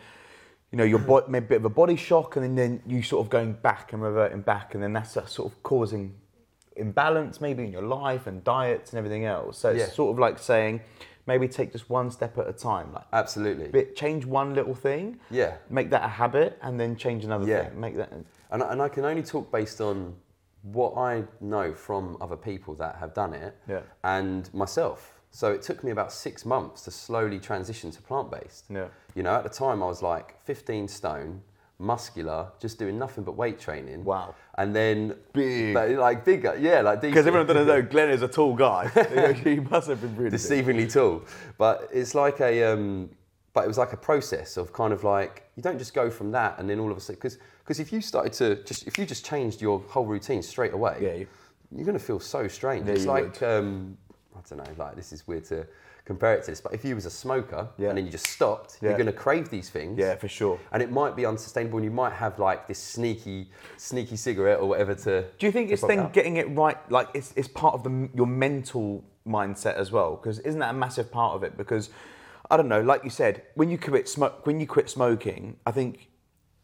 [0.72, 3.30] you know your bo- a bit of a body shock and then, you sort of
[3.30, 6.14] going back and reverting back and then that's sort of causing
[6.76, 9.58] imbalance maybe in your life and diets and everything else.
[9.58, 9.88] So it's Yeah.
[9.88, 10.82] sort of like saying
[11.26, 12.94] maybe take just one step at a time.
[12.94, 13.68] Like Absolutely.
[13.70, 15.56] bit change one little thing, Yeah.
[15.70, 17.66] make that a habit, and then change another Yeah.
[17.70, 17.80] thing.
[17.80, 18.12] Make that.
[18.52, 20.16] And, I- and I can only talk based on
[20.64, 23.82] what I know from other people that have done it Yeah.
[24.04, 25.17] and myself.
[25.32, 28.66] So it took me about six months to slowly transition to plant based.
[28.70, 28.88] Yeah.
[29.16, 31.42] You know, at the time I was like 15 stone,
[31.80, 34.04] muscular, just doing nothing but weight training.
[34.04, 34.34] Wow.
[34.58, 35.74] And then Big.
[35.74, 38.88] but, like bigger, yeah, like Because everyone doesn't know Glenn is a tall guy.
[39.44, 40.32] he must have been really.
[40.32, 40.40] big.
[40.40, 41.24] deceivingly tall.
[41.58, 43.10] But it's like a, um,
[43.54, 46.32] but it was like a process of kind of like you don't just go from
[46.32, 48.98] that and then all of a sudden because because if you started to just if
[49.00, 51.28] you just changed your whole routine straight away, Yeah, you-
[51.76, 52.88] you're going to feel so strange.
[52.88, 53.98] Yeah, it's like um,
[54.38, 55.66] I don't know, like this is weird to
[56.06, 57.90] compare it to this, but if you was a smoker Yeah.
[57.90, 58.90] and then you just stopped, Yeah.
[58.90, 59.98] you're going to crave these things.
[60.00, 60.58] Yeah, for sure.
[60.72, 64.70] And it might be unsustainable, and you might have like this sneaky, sneaky cigarette or
[64.70, 65.26] whatever to.
[65.38, 66.14] Do you think it's then out.
[66.14, 66.78] getting it right?
[66.90, 70.78] Like it's, it's part of the your mental mindset as well, because isn't that a
[70.78, 71.58] massive part of it?
[71.58, 71.90] Because
[72.50, 75.72] I don't know, like you said, when you quit smoke, when you quit smoking, I
[75.72, 76.08] think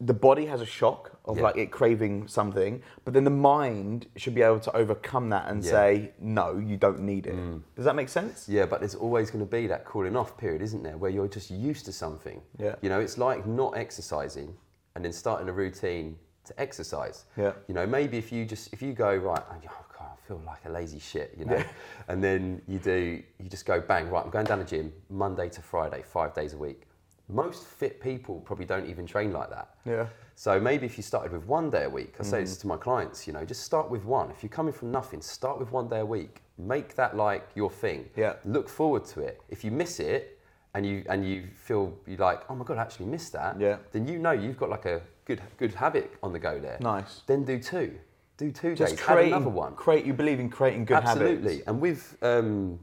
[0.01, 1.43] the body has a shock of Yeah.
[1.43, 5.63] like it craving something, but then the mind should be able to overcome that and
[5.63, 5.71] Yeah.
[5.71, 7.35] say, no, you don't need it.
[7.35, 7.61] Mm.
[7.75, 8.49] Does that make sense?
[8.49, 11.27] Yeah, but there's always going to be that cooling off period, isn't there, where you're
[11.29, 12.41] just used to something.
[12.57, 12.75] Yeah.
[12.81, 14.57] You know, it's like not exercising
[14.95, 17.23] and then starting a routine to exercise.
[17.37, 17.53] Yeah.
[17.69, 19.55] You know, maybe if you just if you go right, oh
[19.97, 21.67] God, I feel like a lazy shit, you know, Yeah.
[22.09, 24.25] and then you do you just go bang right.
[24.25, 26.87] I'm going down the gym Monday to Friday, five days a week.
[27.29, 29.75] Most fit people probably don't even train like that.
[29.85, 30.07] Yeah.
[30.35, 32.45] So maybe if you started with one day a week, I say Mm.
[32.45, 34.29] this to my clients, you know, just start with one.
[34.31, 36.41] If you're coming from nothing, start with one day a week.
[36.57, 38.09] Make that like your thing.
[38.15, 38.33] Yeah.
[38.45, 39.41] Look forward to it.
[39.49, 40.39] If you miss it
[40.75, 43.59] and you and you feel you like, oh my god, I actually missed that.
[43.59, 43.77] Yeah.
[43.91, 46.77] Then you know you've got like a good good habit on the go there.
[46.81, 47.21] Nice.
[47.25, 47.95] Then do two.
[48.37, 48.99] Do two Just days.
[48.99, 49.75] Add creating, another one.
[49.75, 50.05] create.
[50.05, 51.27] You believe in creating good Absolutely.
[51.27, 51.67] habits.
[51.67, 51.67] Absolutely.
[51.67, 52.79] And with um,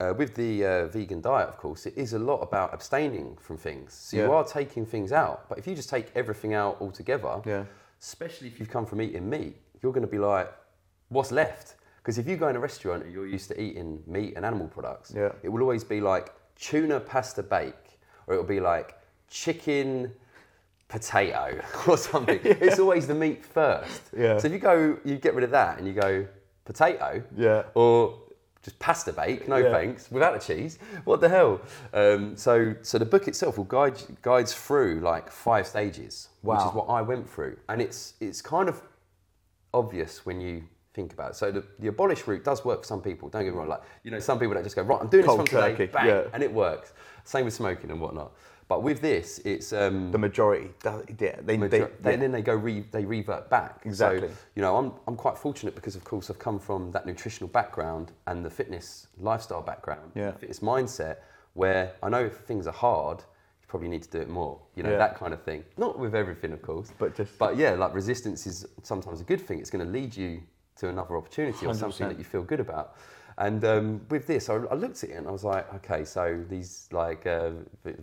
[0.00, 3.56] uh, with the uh, vegan diet, of course, it is a lot about abstaining from
[3.56, 3.92] things.
[3.94, 5.48] So you are taking things out.
[5.48, 7.64] But if you just take everything out altogether, Yeah.
[8.00, 10.52] especially if you've come from eating meat, you're going to be like,
[11.08, 11.76] what's left?
[12.02, 14.68] Because if you go in a restaurant and you're used to eating meat and animal
[14.68, 15.32] products, Yeah.
[15.42, 18.96] it will always be like tuna pasta bake, or it will be like
[19.28, 20.12] chicken
[20.88, 22.38] potato or something.
[22.44, 24.02] It's always the meat first.
[24.16, 24.38] Yeah.
[24.38, 26.26] So if you go, you get rid of that and you go
[26.64, 27.64] potato, Yeah.
[27.74, 28.18] or
[28.66, 29.70] just pasta bake, no Yeah.
[29.70, 30.80] thanks, without the cheese.
[31.04, 31.60] What the hell?
[31.94, 36.72] Um, so, so the book itself will guide guides through like five stages, which is
[36.74, 38.82] what I went through, and it's it's kind of
[39.72, 41.36] obvious when you think about it.
[41.36, 43.28] So the, the abolish route does work for some people.
[43.28, 43.68] Don't get me wrong.
[43.68, 45.86] Like you know, some people that just go right, I'm doing Cold this from today,
[45.86, 46.22] bang, yeah.
[46.32, 46.92] and it works.
[47.22, 48.32] Same with smoking and whatnot.
[48.68, 50.70] But with this, it's um, The majority,
[51.20, 53.82] yeah, they, Major- they, and then they go re, they revert back.
[53.84, 54.28] Exactly.
[54.28, 57.48] So, you know, I'm, I'm quite fortunate because, of course, I've come from that nutritional
[57.48, 60.32] background and the fitness lifestyle background, Yeah.
[60.32, 61.18] fitness mindset,
[61.54, 64.58] where I know if things are hard, you probably need to do it more.
[64.74, 64.98] You know, Yeah.
[64.98, 65.62] that kind of thing.
[65.76, 66.92] Not with everything, of course.
[66.98, 69.60] But just- But yeah, like resistance is sometimes a good thing.
[69.60, 70.42] It's going to lead you
[70.78, 72.96] to another opportunity or something that you feel good about.
[73.38, 76.42] And um, with this, I, I looked at it and I was like, okay, so
[76.48, 77.50] these like uh,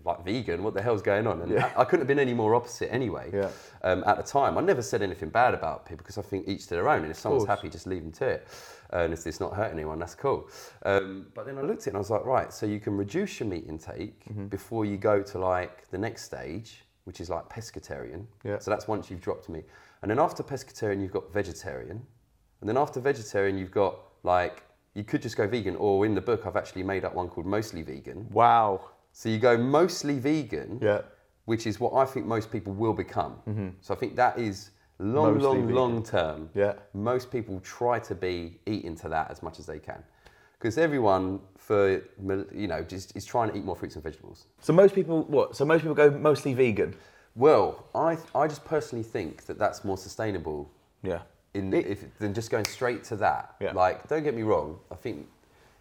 [0.05, 1.41] like vegan, what the hell's going on?
[1.41, 1.71] And Yeah.
[1.75, 3.31] I, I couldn't have been any more opposite anyway.
[3.33, 3.49] Yeah.
[3.83, 6.63] Um, at the time, I never said anything bad about people because I think each
[6.67, 7.01] to their own.
[7.01, 8.47] And if someone's happy, just leave them to it.
[8.91, 10.47] And if it's not hurting anyone, that's cool.
[10.85, 12.95] Um, but then I looked at it and I was like, right, so you can
[12.95, 14.47] reduce your meat intake Mm-hmm.
[14.47, 18.25] before you go to like the next stage, which is like pescatarian.
[18.43, 18.59] Yeah.
[18.59, 19.65] So that's once you've dropped meat.
[20.03, 22.05] And then after pescatarian, you've got vegetarian.
[22.61, 24.61] And then after vegetarian, you've got like,
[24.95, 27.45] you could just go vegan, or in the book, I've actually made up one called
[27.47, 28.27] mostly vegan.
[28.31, 28.89] wow.
[29.15, 31.01] So you go mostly vegan, Yeah.
[31.45, 33.33] which is what I think most people will become.
[33.47, 33.69] Mm-hmm.
[33.81, 35.75] So I think that is long, Mostly long, vegan.
[35.75, 36.49] long term.
[36.55, 36.73] Yeah.
[36.95, 40.03] Most people try to be eating to that as much as they can.
[40.57, 42.01] Because everyone, for
[42.55, 44.45] you know, just is trying to eat more fruits and vegetables.
[44.61, 45.55] So most people, what?
[45.55, 46.95] So most people go mostly vegan.
[47.35, 50.71] Well, I, I just personally think that that's more sustainable
[51.03, 51.21] Yeah.
[51.53, 53.55] In It- if, than just going straight to that.
[53.59, 53.71] Yeah.
[53.73, 54.79] Like, don't get me wrong.
[54.91, 55.27] I think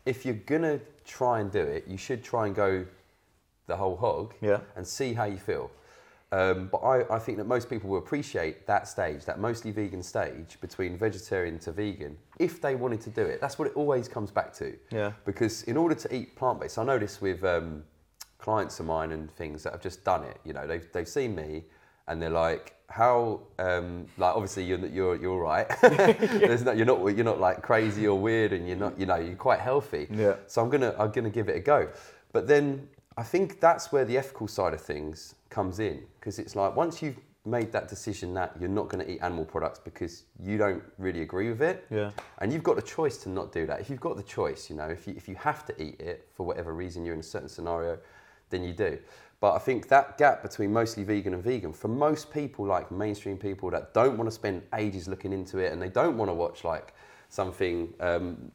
[0.05, 2.87] if you're gonna try and do it, you should try and go
[3.67, 4.61] the whole hog Yeah.
[4.77, 5.71] and see how you feel.
[6.33, 10.03] Um, but I, I think that most people will appreciate that stage, that mostly vegan
[10.03, 13.39] stage between vegetarian to vegan, if they wanted to do it.
[13.41, 14.75] That's what it always comes back to.
[14.91, 15.13] Yeah.
[15.27, 17.85] Because in order to eat plant based, I know this with um,
[18.39, 20.39] clients of mine and things that have just done it.
[20.45, 21.65] You know, they've, they've seen me
[22.13, 25.67] and they're like, how, um, like, obviously you're, you're, you're right.
[25.81, 29.17] There's no, you're not, you're not like crazy or weird and you're not, you know,
[29.17, 30.07] you're quite healthy.
[30.11, 30.37] Yeah.
[30.47, 31.89] So I'm gonna, I'm gonna give it a go.
[32.33, 36.55] But then I think that's where the ethical side of things comes in because it's
[36.55, 40.25] like once you've made that decision that you're not going to eat animal products because
[40.39, 42.11] you don't really agree with it, Yeah.
[42.39, 43.81] and you've got the choice to not do that.
[43.81, 46.29] If you've got the choice, you know, if you, if you have to eat it
[46.37, 47.99] for whatever reason you're in a certain scenario,
[48.51, 48.97] then you do.
[49.43, 53.37] But I think that gap between mostly vegan and vegan, for most people, like mainstream
[53.37, 56.33] people that don't want to spend ages looking into it and they don't want to
[56.33, 56.95] watch like
[57.29, 58.53] something um,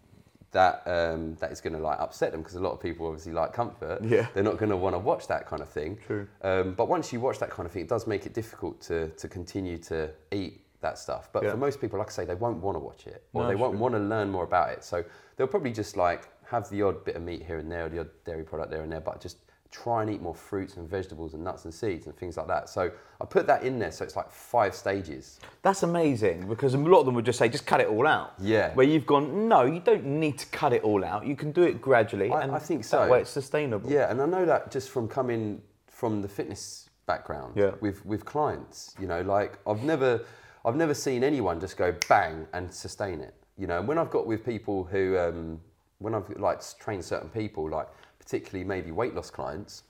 [0.52, 3.34] that um, that is going to like upset them because a lot of people obviously
[3.34, 4.02] like comfort.
[4.02, 4.28] Yeah.
[4.34, 6.00] They're not going to want to watch that kind of thing.
[6.08, 6.26] True.
[6.42, 9.10] Um, but once you watch that kind of thing, it does make it difficult to,
[9.10, 11.28] to continue to eat that stuff.
[11.34, 11.52] But Yeah.
[11.52, 13.56] for most people, like I say, they won't want to watch it or No, they
[13.56, 14.86] won't want to learn more about it.
[14.86, 15.04] So
[15.36, 18.00] they'll probably just like have the odd bit of meat here and there, or the
[18.00, 19.40] odd dairy product there and there, but just
[19.72, 22.70] try and eat more fruits and vegetables and nuts and seeds and things like that.
[22.70, 25.40] So I put that in there, so it's like five stages.
[25.62, 28.34] That's amazing because a lot of them would just say, just cut it all out.
[28.40, 28.74] Yeah.
[28.76, 31.26] Where you've gone, no, you don't need to cut it all out.
[31.26, 32.32] You can do it gradually.
[32.32, 33.08] I- and I think That so.
[33.10, 33.90] way it's sustainable.
[33.92, 37.72] Yeah, and I know that just from coming from the fitness background Yeah.
[37.82, 38.94] with with clients.
[39.00, 40.22] You know, like I've never
[40.66, 43.34] I've never seen anyone just go bang and sustain it.
[43.58, 45.60] You know, and when I've got with people who um,
[46.00, 47.88] when I've like trained certain people, like
[48.28, 49.84] particularly maybe weight loss clients,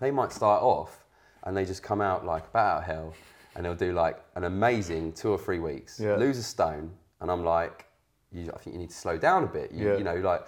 [0.00, 1.04] they might start off
[1.44, 3.14] and they just come out like bat out of hell
[3.54, 6.16] and they'll do like an amazing two or three weeks, Yeah.
[6.16, 7.86] lose a stone, and I'm like,
[8.32, 9.70] you, I think you need to slow down a bit.
[9.72, 9.96] You, Yeah.
[9.98, 10.46] you know, like,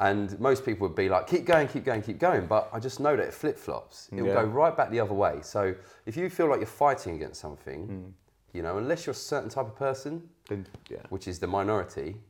[0.00, 2.46] and most people would be like, keep going, keep going, keep going.
[2.46, 4.08] But I just know that it flip flops.
[4.12, 4.34] It'll Yeah.
[4.34, 5.40] go right back the other way.
[5.42, 5.74] So
[6.04, 8.56] if you feel like you're fighting against something, Hmm.
[8.56, 10.98] you know, unless you're a certain type of person, Then- yeah.
[11.10, 12.20] which is the minority,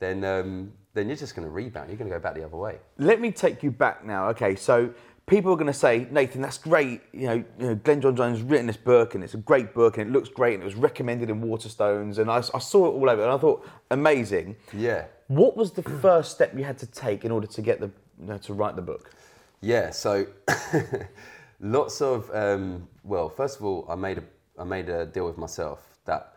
[0.00, 1.88] then um, then you're just going to rebound.
[1.88, 2.78] You're going to go back the other way.
[2.98, 4.28] Let me take you back now.
[4.30, 4.92] Okay, so
[5.26, 7.02] people are going to say, Nathan, that's great.
[7.12, 9.72] You know, you know, Glenn John Jones has written this book, and it's a great
[9.72, 12.86] book, and it looks great, and it was recommended in Waterstones, and I, I saw
[12.86, 14.56] it all over, and I thought, amazing.
[14.72, 15.04] Yeah.
[15.28, 18.26] What was the first step you had to take in order to get the, you
[18.26, 19.12] know, to write the book?
[19.60, 20.26] Yeah, so
[21.60, 24.24] lots of um, well, first of all, I made a
[24.58, 26.34] I made a deal with myself that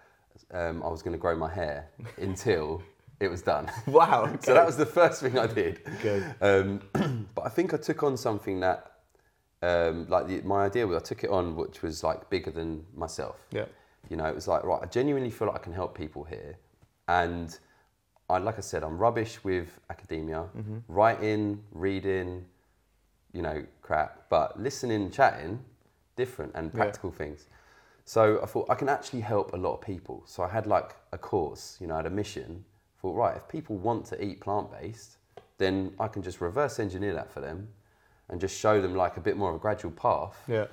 [0.52, 2.84] um, I was going to grow my hair until
[3.23, 3.69] it was done.
[3.88, 5.81] Wow, so that was the first thing I did.
[5.95, 6.23] Okay.
[6.41, 6.81] Um,
[7.36, 8.91] but I think I took on something that,
[9.62, 12.86] um, like the, my idea was, I took it on, which was like bigger than
[12.95, 13.38] myself.
[13.51, 13.65] Yeah.
[14.09, 14.79] You know, it was like right.
[14.81, 16.57] I genuinely feel like I can help people here,
[17.07, 17.57] and
[18.29, 20.77] I like I said, I'm rubbish with academia, Mm-hmm.
[20.88, 22.45] writing, reading,
[23.31, 24.29] you know, crap.
[24.29, 25.59] But listening, chatting,
[26.15, 26.77] different and Yeah.
[26.79, 27.47] practical things.
[28.05, 30.23] So I thought I can actually help a lot of people.
[30.25, 32.65] So I had like a course, you know, I had a mission.
[33.03, 35.17] Thought right, if people want to eat plant based,
[35.57, 37.67] then I can just reverse engineer that for them,
[38.29, 40.67] and just show them like a bit more of a gradual path Yeah.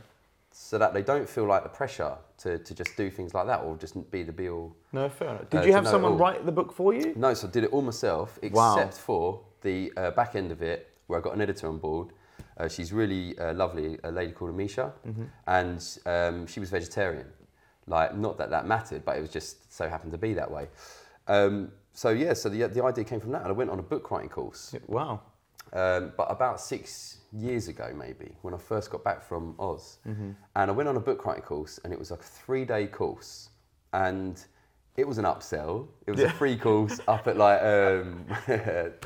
[0.52, 3.62] so that they don't feel like the pressure to, to just do things like that
[3.62, 4.76] or just be the be all.
[4.92, 5.40] No, fair enough.
[5.42, 7.12] Uh, Did to you have someone write the book for you?
[7.16, 8.76] No, so I did it all myself, Wow.
[8.78, 12.10] except for the uh, back end of it, where I got an editor on board.
[12.56, 15.24] Uh, she's really uh, lovely, a lady called Amisha, Mm-hmm.
[15.48, 17.26] and um, she was vegetarian.
[17.88, 20.68] Like, not that that mattered, but it was just so happened to be that way.
[21.26, 23.82] Um, so yeah, so the, the idea came from that, and I went on a
[23.82, 24.74] book writing course.
[24.86, 25.20] Wow.
[25.74, 29.98] Um, but about six years ago, maybe, when I first got back from Oz.
[30.08, 30.30] Mm-hmm.
[30.56, 32.86] And I went on a book writing course, and it was like a three day
[32.86, 33.50] course.
[33.92, 34.42] And
[34.96, 35.88] it was an upsell.
[36.06, 38.24] It was a free course up at like um,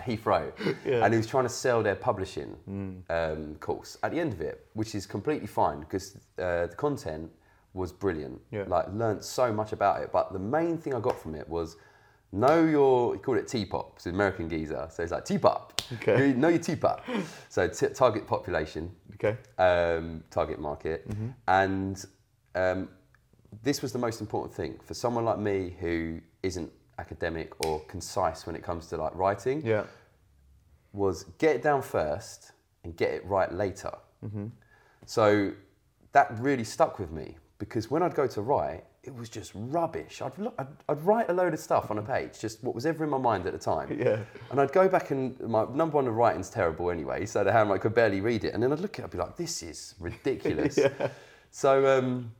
[0.06, 0.52] Heathrow.
[0.86, 1.04] Yeah.
[1.04, 2.54] And he was trying to sell their publishing
[3.10, 7.28] um, course at the end of it, which is completely fine because uh, the content
[7.72, 8.40] was brilliant.
[8.52, 8.66] Yeah.
[8.68, 10.12] Like, learned so much about it.
[10.12, 11.76] But the main thing I got from it was
[12.34, 14.88] know your, he called it T-pop, it's an American geezer.
[14.90, 15.80] So it's like T-pop.
[15.94, 16.28] Okay.
[16.28, 17.04] You know your T-pop.
[17.48, 19.36] so t- target population, Okay.
[19.58, 21.06] um, target market.
[21.48, 22.04] And
[22.54, 22.88] um,
[23.62, 28.46] this was the most important thing for someone like me who isn't academic or concise
[28.46, 29.84] when it comes to like writing Yeah.
[30.92, 32.52] was get it down first
[32.84, 33.92] and get it right later.
[35.06, 35.52] So
[36.12, 40.22] that really stuck with me because when I'd go to write, it was just rubbish.
[40.22, 42.86] I'd, look, I'd, I'd write a load of stuff on a page, just what was
[42.86, 43.98] ever in my mind at the time.
[44.04, 44.18] Yeah.
[44.50, 47.80] And I'd go back and my number one, the writing's terrible anyway, so the handwriting
[47.80, 48.52] I could barely read it.
[48.52, 50.78] And then I'd look at it, I'd be like, this is ridiculous.
[50.98, 51.08] Yeah.
[51.50, 52.32] So um,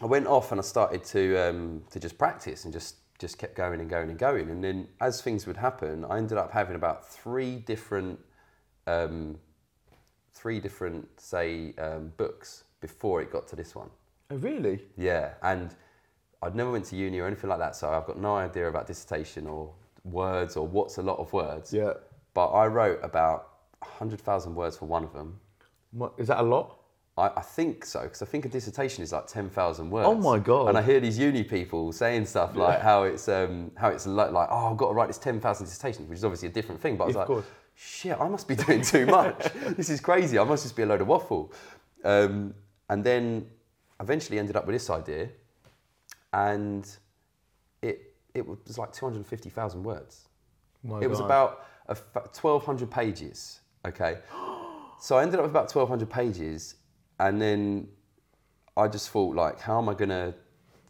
[0.00, 3.54] I went off and I started to um, to just practice and just just kept
[3.54, 4.50] going and going and going.
[4.50, 8.18] And then as things would happen, I ended up having about three different
[8.86, 9.38] um,
[10.32, 13.90] three different say um, books before it got to this one.
[14.30, 14.84] Oh, really?
[14.96, 15.74] Yeah, and
[16.42, 18.86] I'd never went to uni or anything like that, so I've got no idea about
[18.86, 19.72] dissertation or
[20.04, 21.72] words or what's a lot of words.
[21.72, 21.94] Yeah.
[22.34, 23.48] But I wrote about
[23.82, 25.38] hundred thousand words for one of them.
[25.92, 26.76] What, is that a lot?
[27.16, 30.06] I, I think so because I think a dissertation is like ten thousand words.
[30.06, 30.68] Oh my God.
[30.68, 34.30] And I hear these uni people saying stuff like how it's um, how it's like,
[34.30, 36.80] like oh I've got to write this ten thousand dissertation, which is obviously a different
[36.80, 36.96] thing.
[36.96, 37.46] But I was Of like, course.
[37.74, 39.48] shit, I must be doing too much.
[39.76, 40.38] this is crazy.
[40.38, 41.52] I must just be a load of waffle.
[42.04, 42.54] Um,
[42.88, 43.46] and then
[44.00, 45.28] eventually ended up with this idea,
[46.32, 46.88] and
[47.82, 50.28] it it was like two hundred fifty thousand words.
[50.82, 53.60] My it was about a f- 1,200 pages.
[53.86, 54.18] Okay.
[55.00, 56.76] so I ended up with about 1,200 pages,
[57.18, 57.88] and then
[58.76, 60.34] I just thought, like, how am I going to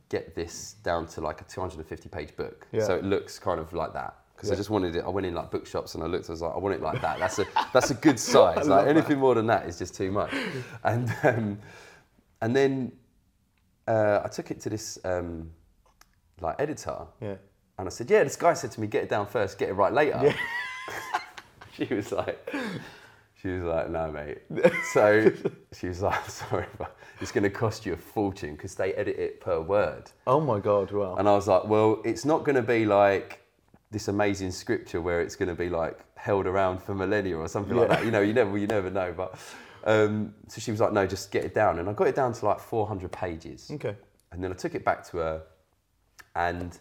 [0.09, 2.67] get this down to like a 250 page book?
[2.73, 2.85] Yeah.
[2.85, 4.15] So it looks kind of like that.
[4.35, 5.05] Because I just wanted it.
[5.05, 6.29] I went in like bookshops and I looked.
[6.29, 7.19] I was like, I want it like that.
[7.19, 8.69] That's a that's a good size.
[8.69, 8.89] like that.
[8.89, 10.33] anything more than that is just too much.
[10.85, 11.59] And um,
[12.41, 12.93] and then
[13.89, 15.51] uh, I took it to this um,
[16.41, 17.37] like editor, Yeah.
[17.79, 19.75] and I said, Yeah, this guy said to me, get it down first, get it
[19.75, 20.21] right later.
[20.23, 20.37] Yeah.
[21.73, 22.39] she was like,
[23.43, 24.39] She was like, no, mate.
[24.93, 25.33] So
[25.73, 29.17] she was like, sorry, but it's going to cost you a fortune because they edit
[29.19, 30.11] it per word.
[30.27, 30.91] Oh my god!
[30.93, 31.17] Wow.
[31.17, 33.41] And I was like, well, it's not going to be like
[33.91, 37.77] this amazing scripture where it's going to be like held around for millennia or something
[37.77, 38.05] like that.
[38.05, 39.15] You know, you never, you never know.
[39.17, 39.39] But
[39.89, 41.79] um, so she was like, no, just get it down.
[41.79, 43.71] And I got it down to like 400 pages.
[43.73, 43.97] Okay.
[44.33, 45.43] And then I took it back to her,
[46.35, 46.79] and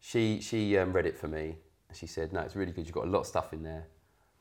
[0.00, 1.56] she she um, read it for me,
[1.88, 2.84] and she said, "No, it's really good.
[2.86, 3.86] You've got a lot of stuff in there,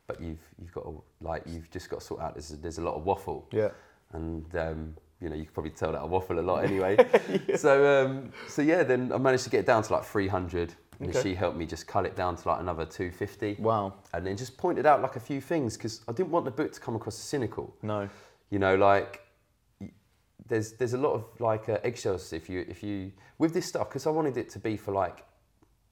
[0.07, 2.33] but you've you've got to, like you've just got to sort out.
[2.35, 3.69] There's there's a lot of waffle, Yeah.
[4.11, 6.97] and um, you know you could probably tell that I waffle a lot anyway.
[7.55, 11.09] So um, so yeah, then I managed to get it down to like 300, and
[11.09, 11.21] Okay.
[11.31, 13.93] she helped me just cut it down to like another 250, Wow.
[14.13, 16.71] and then just pointed out like a few things because I didn't want the book
[16.73, 18.07] to come across as cynical No.
[18.49, 19.21] you know like
[20.47, 23.89] there's there's a lot of like uh, eggshells if you if you with this stuff
[23.89, 25.25] because I wanted it to be for like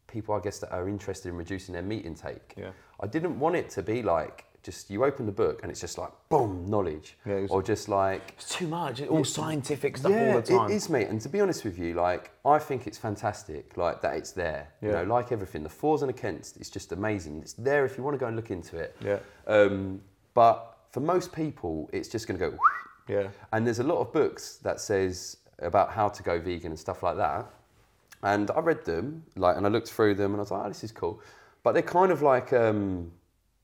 [0.08, 2.54] people I guess that are interested in reducing their meat intake.
[2.58, 2.72] Yeah.
[3.00, 5.98] I didn't want it to be like just you open the book and it's just
[5.98, 9.00] like boom knowledge Yeah, was- or just like It's too much.
[9.00, 10.70] It's all scientific stuff all the time.
[10.70, 11.08] it is, mate.
[11.08, 14.70] And to be honest with you, like I think it's fantastic, like that it's there.
[14.82, 17.40] You know, like everything, the fors and against, it's just amazing.
[17.42, 18.96] It's there if you want to go and look into it.
[19.04, 19.20] Yeah.
[19.48, 20.02] Um,
[20.34, 22.58] but for most people, it's just going to go.
[23.08, 23.28] Yeah.
[23.54, 27.02] And there's a lot of books that says about how to go vegan and stuff
[27.04, 27.46] like that.
[28.24, 30.68] And I read them, like, and I looked through them, and I was like, oh,
[30.68, 31.22] this is cool.
[31.64, 33.12] But they're kind of like um,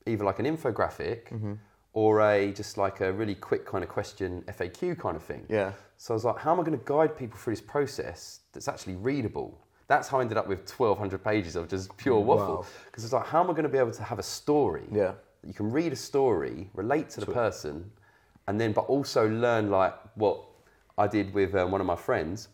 [0.06, 1.54] either like an infographic Mm-hmm.
[1.92, 5.46] or a just like a really quick kind of question FAQ kind of thing.
[5.48, 5.72] Yeah.
[5.96, 8.68] So I was like, how am I going to guide people through this process that's
[8.68, 9.58] actually readable?
[9.88, 12.56] That's how I ended up with 1,200 pages of just pure waffle.
[12.56, 12.66] Wow.
[12.86, 14.82] Because it's like, how am I going to be able to have a story?
[14.92, 15.12] Yeah.
[15.46, 17.90] You can read a story, relate to the person,
[18.48, 20.40] and then, but also learn like what
[20.98, 22.48] I did with um, one of my friends.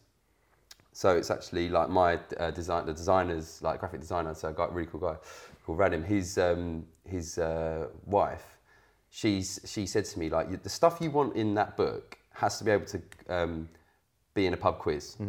[0.92, 4.34] So it's actually like my uh, design, the designer's like graphic designer.
[4.34, 5.16] So I got a really cool guy
[5.64, 6.04] called Radim.
[6.04, 8.58] His um, his uh, wife,
[9.10, 12.64] she's she said to me like the stuff you want in that book has to
[12.64, 13.68] be able to um,
[14.34, 15.16] be in a pub quiz.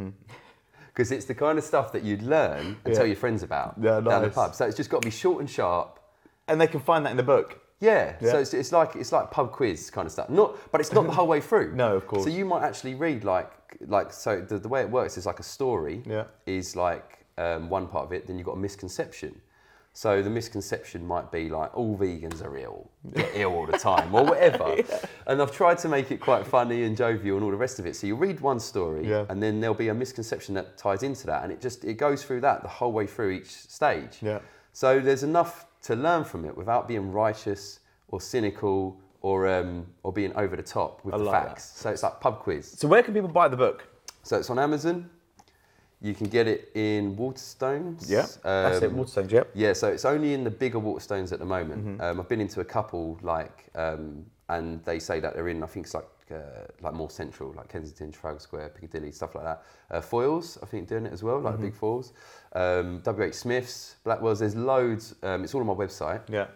[0.87, 2.89] Because it's the kind of stuff that you'd learn and Mm-hmm.
[2.91, 2.95] Yeah.
[2.95, 4.53] tell your friends about Yeah, down the pub.
[4.53, 5.99] So it's just got to be short and sharp.
[6.47, 7.59] And they can find that in the book.
[7.79, 8.31] Yeah, Yeah.
[8.33, 10.29] so it's, it's like it's like pub quiz kind of stuff.
[10.29, 11.73] Not, but it's not the whole way through.
[11.75, 12.25] No, of course.
[12.25, 13.51] So you might actually read like
[13.87, 16.03] like so the, the way it works is like a story.
[16.05, 16.25] Yeah.
[16.45, 18.27] Is like um, one part of it.
[18.27, 19.41] Then you've got a misconception.
[19.95, 24.13] So the misconception might be like all vegans are ill, get ill all the time,
[24.13, 24.75] or whatever.
[25.27, 27.85] And I've tried to make it quite funny and jovial and all the rest of
[27.85, 27.95] it.
[27.95, 29.25] So you read one story, Yeah.
[29.29, 32.23] and then there'll be a misconception that ties into that, and it just it goes
[32.23, 34.17] through that the whole way through each stage.
[34.21, 34.39] Yeah.
[34.73, 37.79] So there's enough to learn from it without being righteous
[38.09, 41.71] or cynical or um, or being over the top with I the like facts.
[41.79, 42.67] So it's like pub quiz.
[42.67, 43.87] So where can people buy the book?
[44.23, 45.09] So it's on Amazon.
[46.03, 48.07] You can get it in Waterstones.
[48.43, 48.89] That's it.
[48.91, 49.31] Um, Waterstones.
[49.31, 49.51] Yep.
[49.55, 51.85] yeah, so it's only in the bigger Waterstones at the moment.
[51.85, 52.01] Mm-hmm.
[52.01, 55.63] Um, I've been into a couple, like, um, and they say that they're in.
[55.63, 59.45] I think it's like uh, like more central, like Kensington, Trafalgar Square, Piccadilly, stuff like
[59.45, 59.63] that.
[59.89, 61.63] Uh, Foyles, I think, doing it as well, like Mm-hmm.
[61.63, 62.11] big Foyles.
[62.53, 64.39] Um, WH Smiths, Blackwells.
[64.39, 65.15] There's loads.
[65.23, 66.21] Um, it's all on my website.
[66.29, 66.47] Yeah.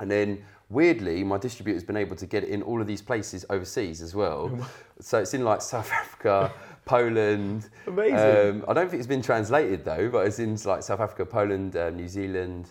[0.00, 3.44] And then weirdly, my distributor's been able to get it in all of these places
[3.50, 4.50] overseas as well.
[5.00, 6.52] so it's in like South Africa,
[6.84, 7.68] Poland.
[7.86, 8.62] Amazing.
[8.62, 11.76] Um, I don't think it's been translated though, but it's in like South Africa, Poland,
[11.76, 12.68] uh, New Zealand.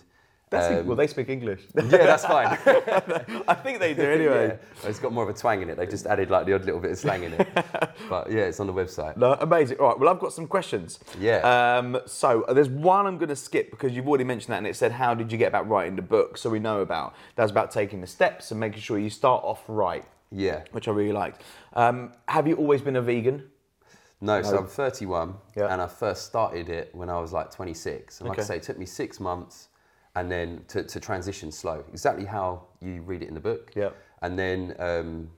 [0.54, 1.62] Um, Well, they speak English.
[1.74, 2.46] yeah, that's fine.
[3.48, 4.58] I think they do anyway.
[4.82, 4.88] Yeah.
[4.90, 5.78] It's got more of a twang in it.
[5.78, 7.48] They just added like the odd little bit of slang in it.
[8.10, 9.16] but yeah, it's on the website.
[9.16, 9.78] No, amazing.
[9.78, 9.98] All right.
[9.98, 11.00] Well, I've got some questions.
[11.18, 11.38] Yeah.
[11.78, 14.76] Um, so there's one I'm going to skip because you've already mentioned that, and it
[14.76, 17.70] said, "How did you get about writing the book?" So we know about that's about
[17.70, 20.64] taking the steps and making sure you start off right, Yeah.
[20.72, 21.40] which I really liked.
[21.72, 23.44] Um, have you always been a vegan?
[24.22, 25.66] No, so I'm 31 Yeah.
[25.72, 28.20] and I first started it when I was like 26.
[28.20, 28.46] And like I Okay.
[28.46, 29.68] say, it took me six months
[30.14, 33.72] and then to, to transition slow, exactly how you read it in the book.
[33.74, 33.90] Yeah.
[34.22, 35.28] And then, um,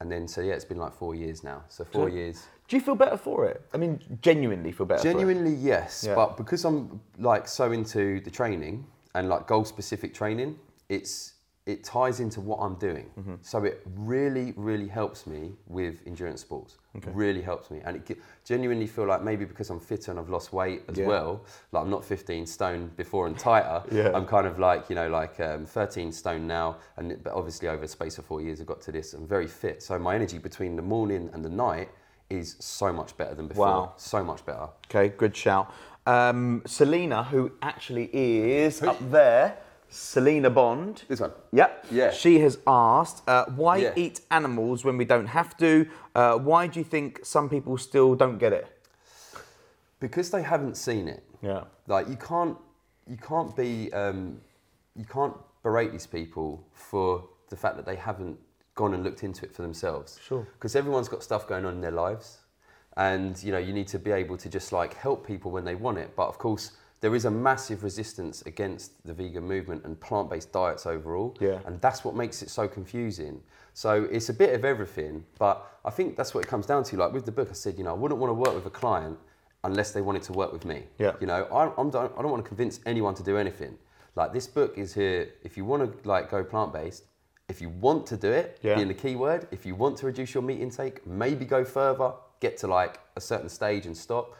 [0.00, 1.62] and then, so yeah, it's been like four years now.
[1.68, 2.44] So four years.
[2.66, 3.62] Do you feel better for it?
[3.72, 5.02] I mean, genuinely feel better.
[5.02, 5.12] For it?
[5.12, 6.04] Genuinely, yes.
[6.06, 6.16] Yeah.
[6.16, 11.34] But because I'm like so into the training and like goal specific training, it's
[11.64, 13.08] it ties into what I'm doing.
[13.18, 13.34] Mm-hmm.
[13.42, 16.78] So it really, really helps me with endurance sports.
[17.14, 20.52] Really helps me, and it genuinely feel like maybe because I'm fitter and I've lost
[20.52, 21.06] weight as Yeah.
[21.06, 21.44] well.
[21.70, 23.82] Like I'm not 15 stone before and tighter.
[23.92, 24.10] Yeah.
[24.14, 27.84] I'm kind of like you know like um, 13 stone now, and but obviously over
[27.84, 29.14] a space of four years I got to this.
[29.14, 31.88] I'm very fit, so my energy between the morning and the night
[32.28, 33.66] is so much better than before.
[33.66, 33.92] Wow.
[33.96, 34.68] So much better.
[34.90, 35.72] Okay, good shout.
[36.06, 39.56] Um, Selena, who actually is up there,
[39.92, 41.02] Selena Bond.
[41.06, 41.32] This one.
[41.52, 41.86] Yep.
[41.90, 42.10] Yeah.
[42.12, 43.92] She has asked, uh, why Yeah.
[43.94, 45.86] eat animals when we don't have to?
[46.14, 48.66] Uh, why do you think some people still don't get it?
[50.00, 51.22] because they haven't seen it.
[51.42, 51.62] Yeah.
[51.86, 52.56] Like you can't,
[53.06, 54.40] you can't be, um,
[54.96, 58.36] you can't berate these people for the fact that they haven't
[58.74, 60.18] gone and looked into it for themselves.
[60.20, 60.44] Sure.
[60.54, 62.38] Because everyone's got stuff going on in their lives,
[62.96, 65.76] and you know you need to be able to just like help people when they
[65.76, 66.16] want it.
[66.16, 66.72] But of course,
[67.02, 71.36] there is a massive resistance against the vegan movement and plant-based diets overall.
[71.40, 71.58] Yeah.
[71.66, 73.42] And that's what makes it so confusing.
[73.74, 76.96] So it's a bit of everything, but I think that's what it comes down to.
[76.96, 78.70] Like with the book, I said, you know, I wouldn't want to work with a
[78.70, 79.18] client
[79.64, 80.84] unless they wanted to work with me.
[80.98, 81.12] Yeah.
[81.20, 83.76] You know, I, I'm don't, I don't want to convince anyone to do anything.
[84.14, 85.28] Like this book is here.
[85.42, 87.02] If you want to like go plant-based,
[87.48, 88.76] if you want to do it, Yeah.
[88.76, 89.48] being the key word.
[89.50, 93.20] If you want to reduce your meat intake, maybe go further, get to like a
[93.20, 94.36] certain stage and stop.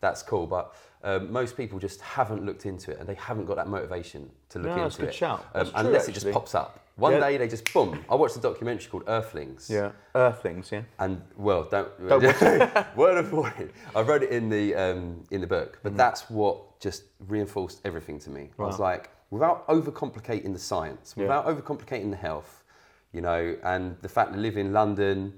[0.00, 0.74] That's cool, but
[1.04, 4.58] um, most people just haven't looked into it and they haven't got that motivation to
[4.58, 5.14] look No, into that's a good it.
[5.14, 5.44] shout.
[5.54, 6.78] Um, true, unless it just pops up.
[6.96, 7.20] One Yeah.
[7.20, 8.04] day they just boom.
[8.08, 9.68] I watched a documentary called Earthlings.
[9.70, 9.92] Yeah.
[10.14, 10.82] Earthlings, yeah.
[10.98, 12.22] And well, don't, Don't
[12.96, 13.70] word of warning.
[13.96, 15.82] I wrote it in the um, in the book, Mm.
[15.84, 18.50] but that's what just reinforced everything to me.
[18.58, 21.22] I was like, without overcomplicating the science, Yeah.
[21.24, 22.62] without overcomplicating the health,
[23.12, 25.32] you know, and the fact that I live in London,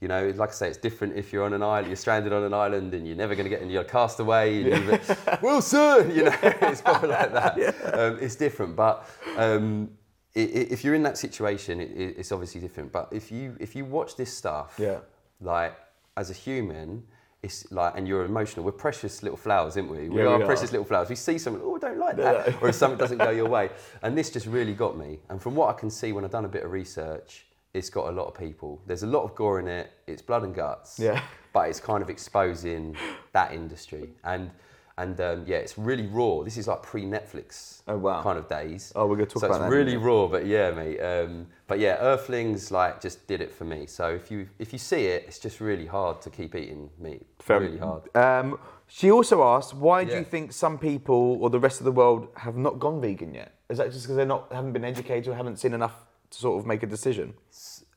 [0.00, 2.42] you know, like I say, it's different if you're on an island, you're stranded on
[2.44, 6.10] an island, and you're never going to get, in you're cast away, and you've, Wilson,
[6.14, 7.94] you know, it's probably like that.
[7.94, 9.06] Um, it's different, but.
[9.36, 9.90] Um,
[10.36, 12.92] i- i- if you're in that situation, it, it- it's obviously different.
[12.92, 14.98] But if you if you watch this stuff, Yeah.
[15.40, 15.74] like
[16.16, 17.02] as a human,
[17.42, 18.64] it's like, and you're emotional.
[18.64, 20.08] We're precious little flowers, aren't we?
[20.08, 21.08] We Yeah, are we precious little flowers.
[21.08, 23.70] We see something, oh, I don't like that, or if something doesn't go your way.
[24.02, 25.18] And this just really got me.
[25.30, 28.08] And from what I can see when I've done a bit of research, it's got
[28.08, 28.80] a lot of people.
[28.86, 29.92] There's a lot of gore in it.
[30.06, 30.98] It's blood and guts.
[30.98, 31.22] Yeah.
[31.52, 32.96] But it's kind of exposing
[33.32, 34.10] that industry.
[34.24, 34.50] And
[34.98, 36.42] and um, yeah, it's really raw.
[36.42, 38.22] This is like pre-Netflix Oh, wow.
[38.22, 38.92] kind of days.
[38.94, 41.00] Oh, we're gonna talk so about it's that in a really raw, but yeah, mate.
[41.00, 43.86] Um, but yeah, Earthlings like just did it for me.
[43.86, 47.26] So if you if you see it, it's just really hard to keep eating meat.
[47.48, 48.14] really hard.
[48.14, 48.58] Um,
[48.88, 52.28] she also asked, why do you think some people or the rest of the world
[52.36, 53.54] have not gone vegan yet?
[53.70, 55.94] Is that just because they're not haven't been educated or haven't seen enough
[56.30, 57.32] to sort of make a decision?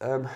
[0.01, 0.27] Um,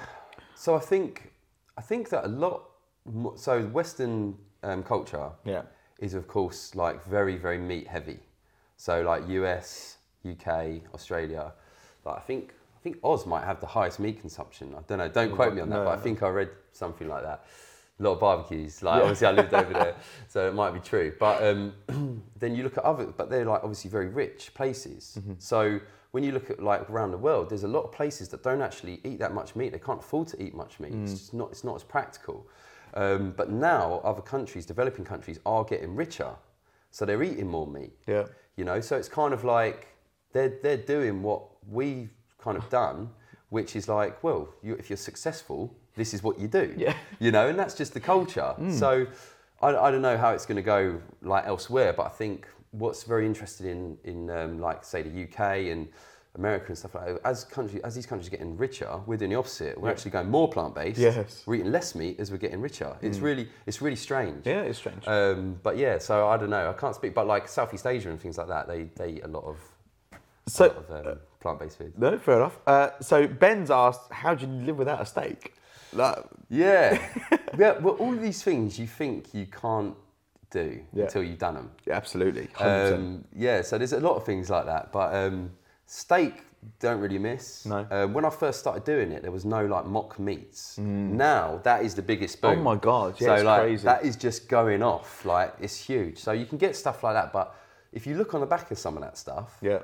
[0.55, 1.31] so I think
[1.77, 2.63] I think that a lot.
[3.05, 5.63] mo- So Western um, culture Yeah.
[5.99, 8.19] is of course like very very meat heavy.
[8.77, 11.53] So like US, UK, Australia.
[12.05, 14.73] Like I think I think Oz might have the highest meat consumption.
[14.77, 15.09] I don't know.
[15.09, 17.45] Don't quote me on that, No, but I think I read something like that.
[17.99, 18.83] A lot of barbecues.
[18.83, 19.01] Like Yeah.
[19.03, 19.95] obviously I lived over there,
[20.27, 21.13] so it might be true.
[21.19, 21.73] But um,
[22.39, 25.17] then you look at other, but they're like obviously very rich places.
[25.19, 25.33] Mm-hmm.
[25.39, 25.79] So
[26.11, 28.61] when you look at like around the world, there's a lot of places that don't
[28.61, 29.71] actually eat that much meat.
[29.71, 30.93] They can't afford to eat much meat.
[30.93, 31.03] Mm.
[31.03, 31.51] It's just not.
[31.51, 32.47] It's not as practical.
[32.93, 36.31] Um, but now other countries, developing countries, are getting richer,
[36.91, 37.93] so they're eating more meat.
[38.07, 38.25] Yeah.
[38.55, 39.87] You know, so it's kind of like
[40.33, 43.09] they're they're doing what we've kind of done,
[43.49, 46.73] which is like, well, you, if you're successful, this is what you do.
[46.77, 46.95] Yeah.
[47.19, 48.55] You know, and that's just the culture.
[48.71, 49.07] So
[49.61, 53.03] I, I don't know how it's going to go like elsewhere, but I think what's
[53.03, 55.87] very interesting in in um, like say the UK and
[56.35, 59.31] America and stuff like that, as country as these countries are getting richer, we're doing
[59.31, 59.75] the opposite.
[59.79, 59.93] We're Yeah.
[59.93, 60.99] actually going more plant based.
[60.99, 61.43] Yes.
[61.47, 62.95] We're eating less meat as we're getting richer.
[63.01, 64.45] It's really it's really strange.
[64.45, 65.07] Yeah, it's strange.
[65.07, 66.69] Um, but yeah, so I don't know.
[66.69, 69.27] I can't speak, but like Southeast Asia and things like that, they, they eat a
[69.27, 69.57] lot of,
[70.13, 71.93] a so, lot of um, plant-based food.
[71.97, 72.59] no, fair enough.
[72.67, 75.53] Uh, so Ben's asked, how do you live without a steak?
[75.93, 77.01] Like, Yeah,
[77.57, 77.79] yeah.
[77.79, 79.95] Well, all of these things you think you can't
[80.49, 81.03] do Yeah.
[81.05, 81.71] until you've done them.
[81.85, 85.51] Yeah, absolutely, Um, yeah, so there's a lot of things like that, but um,
[85.85, 86.43] steak
[86.79, 87.65] don't really miss.
[87.65, 87.87] No.
[87.89, 90.77] Uh, when I first started doing it, there was no like mock meats.
[90.77, 92.57] Now that is the biggest boom.
[92.57, 92.59] Mm.
[92.59, 93.83] Oh my God, yeah, so like crazy.
[93.85, 95.23] that is just going off.
[95.25, 96.17] Like it's huge.
[96.17, 97.55] So you can get stuff like that, but
[97.93, 99.79] if you look on the back of some of that stuff, yeah.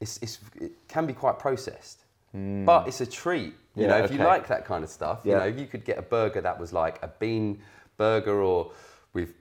[0.00, 2.00] it's, it's, it can be quite processed.
[2.32, 3.54] But it's a treat.
[3.76, 5.98] You Yeah, know, if you like that kind of stuff, you know, you could get
[5.98, 7.60] a burger that was like a bean
[7.96, 8.72] burger or
[9.12, 9.34] with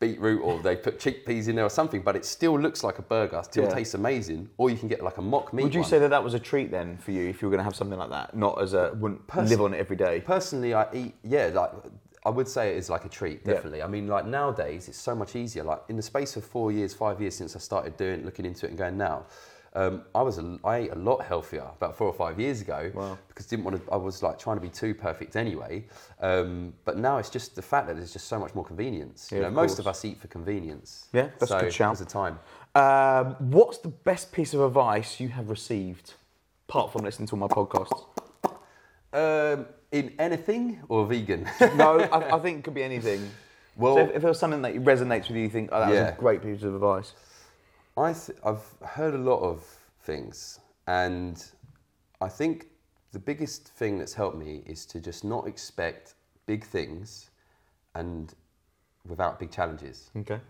[0.00, 3.02] beetroot or they put chickpeas in there or something, but it still looks like a
[3.02, 3.74] burger, still Yeah.
[3.74, 4.50] tastes amazing.
[4.58, 5.62] Or you can get like a mock meat.
[5.62, 5.88] Would you one.
[5.90, 7.76] say that that was a treat then for you if you were going to have
[7.76, 8.36] something like that?
[8.36, 10.20] Not as a, wouldn't live on it every day?
[10.20, 11.70] Personally, I eat, yeah, like
[12.26, 13.54] I would say it is like a treat, Yeah.
[13.54, 13.82] definitely.
[13.82, 15.62] I mean, like nowadays, it's so much easier.
[15.62, 18.66] Like in the space of four years, five years since I started doing, looking into
[18.66, 19.26] it and going now,
[19.76, 22.92] um, I was, a, I ate a lot healthier about four or five years ago
[22.94, 23.18] Wow.
[23.28, 23.92] because didn't want to.
[23.92, 25.84] I was like trying to be too perfect anyway.
[26.20, 29.28] Um, but now it's just the fact that there's just so much more convenience.
[29.32, 29.78] Yeah, you know, of most course.
[29.80, 31.08] of us eat for convenience.
[31.12, 31.96] Yeah, that's a good shout.
[31.98, 32.38] There's a time.
[32.76, 36.14] Um, what's the best piece of advice you have received,
[36.68, 38.04] apart from listening to my podcast?
[39.12, 41.48] Um, in anything or vegan?
[41.76, 43.30] no, I, I think it could be anything.
[43.76, 45.88] Well- so if, if there was something that resonates with you, you think, oh, that
[45.90, 46.08] was Yeah.
[46.14, 47.12] a great piece of advice.
[47.96, 49.64] I th- I've heard a lot of
[50.00, 51.42] things, and
[52.20, 52.66] I think
[53.12, 56.14] the biggest thing that's helped me is to just not expect
[56.46, 57.30] big things,
[57.94, 58.34] and
[59.06, 60.10] without big challenges.
[60.16, 60.40] Okay.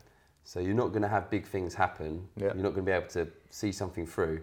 [0.45, 2.27] So you're not going to have big things happen.
[2.37, 2.47] Yeah.
[2.55, 4.43] You're not going to be able to see something through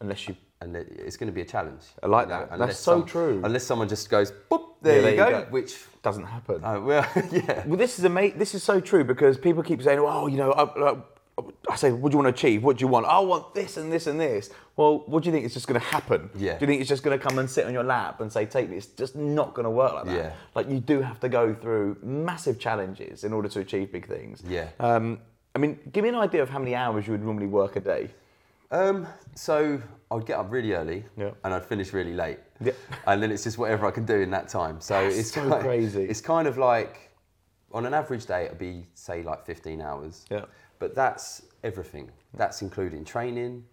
[0.00, 1.82] Unless you and it's going to be a challenge.
[2.02, 2.58] I like you know, that.
[2.58, 3.40] That's so some- true.
[3.44, 5.50] Unless someone just goes, boop, there, Yeah, you, there you go, go.
[5.50, 6.60] which, Doesn't happen.
[6.64, 7.64] oh, well, yeah.
[7.66, 10.52] Well, this is ama- This is so true because people keep saying, "Oh, you know,"
[10.52, 10.96] I,
[11.68, 12.62] I, say, "What do you want to achieve?
[12.62, 15.32] What do you want?" "I want this and this and this." Well, what do you
[15.32, 16.30] think is just going to happen?
[16.36, 16.58] Yeah.
[16.58, 18.46] Do you think it's just going to come and sit on your lap and say,
[18.46, 18.76] "Take me"?
[18.76, 20.14] It's just not going to work like that.
[20.16, 20.32] Yeah.
[20.54, 24.42] Like you do have to go through massive challenges in order to achieve big things.
[24.46, 24.68] Yeah.
[24.78, 25.18] Um,
[25.54, 27.80] I mean, give me an idea of how many hours you would normally work a
[27.80, 28.10] day.
[28.70, 29.06] Um,
[29.36, 29.80] so
[30.10, 31.30] I'd get up really early Yeah.
[31.44, 32.38] and I'd finish really late.
[32.60, 32.72] Yeah.
[33.06, 34.80] And then it's just whatever I can do in that time.
[34.80, 36.04] So That's it's so kind crazy.
[36.04, 37.10] It's kind of like
[37.70, 40.24] on an average day it'd be say like 15 hours.
[40.30, 40.44] Yeah.
[40.78, 42.10] But that's everything.
[42.34, 43.64] That's including training.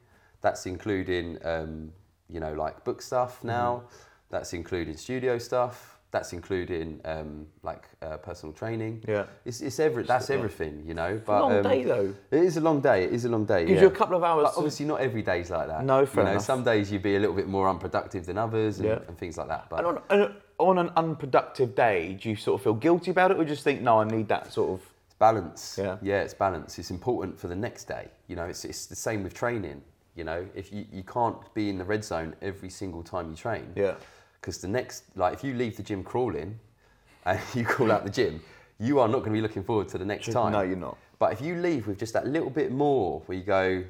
[0.42, 1.92] That's including um,
[2.30, 3.84] you know like book stuff now.
[3.86, 3.96] Mm-hmm.
[4.30, 5.98] That's including studio stuff.
[6.12, 9.02] That's including um, like uh, personal training.
[9.08, 9.28] Yeah.
[9.46, 10.36] It's, it's every, that's yeah.
[10.36, 11.16] everything, you know.
[11.16, 12.14] a But long um, day, though.
[12.32, 13.06] It is a long day.
[13.06, 13.62] It is a long day.
[13.66, 13.82] Gives yeah.
[13.84, 15.86] you a couple of hours But to- obviously, not every day's like that.
[15.86, 16.44] No, fair you know, enough.
[16.44, 19.00] Some days you'd be a little bit more unproductive than others and, Yeah.
[19.08, 19.70] and things like that.
[19.70, 23.38] But And on, on an unproductive day, do you sort of feel guilty about it,
[23.38, 24.91] or just think, "No, I need that sort of."
[25.22, 25.78] Balance.
[25.80, 25.98] Yeah.
[26.02, 26.80] yeah, it's balance.
[26.80, 28.08] It's important for the next day.
[28.28, 29.82] You know, it's, it's the same with training.
[30.16, 33.36] You know, if you, you can't be in the red zone every single time you
[33.36, 33.72] train.
[33.76, 33.94] Yeah.
[34.42, 36.60] Because the next, like, if you leave the gym crawling
[37.26, 38.42] and you call out the gym,
[38.80, 40.54] you are not going to be looking forward to the next time.
[40.54, 40.98] No, you're not.
[41.20, 43.84] But if you leave with just that little bit more, where you go,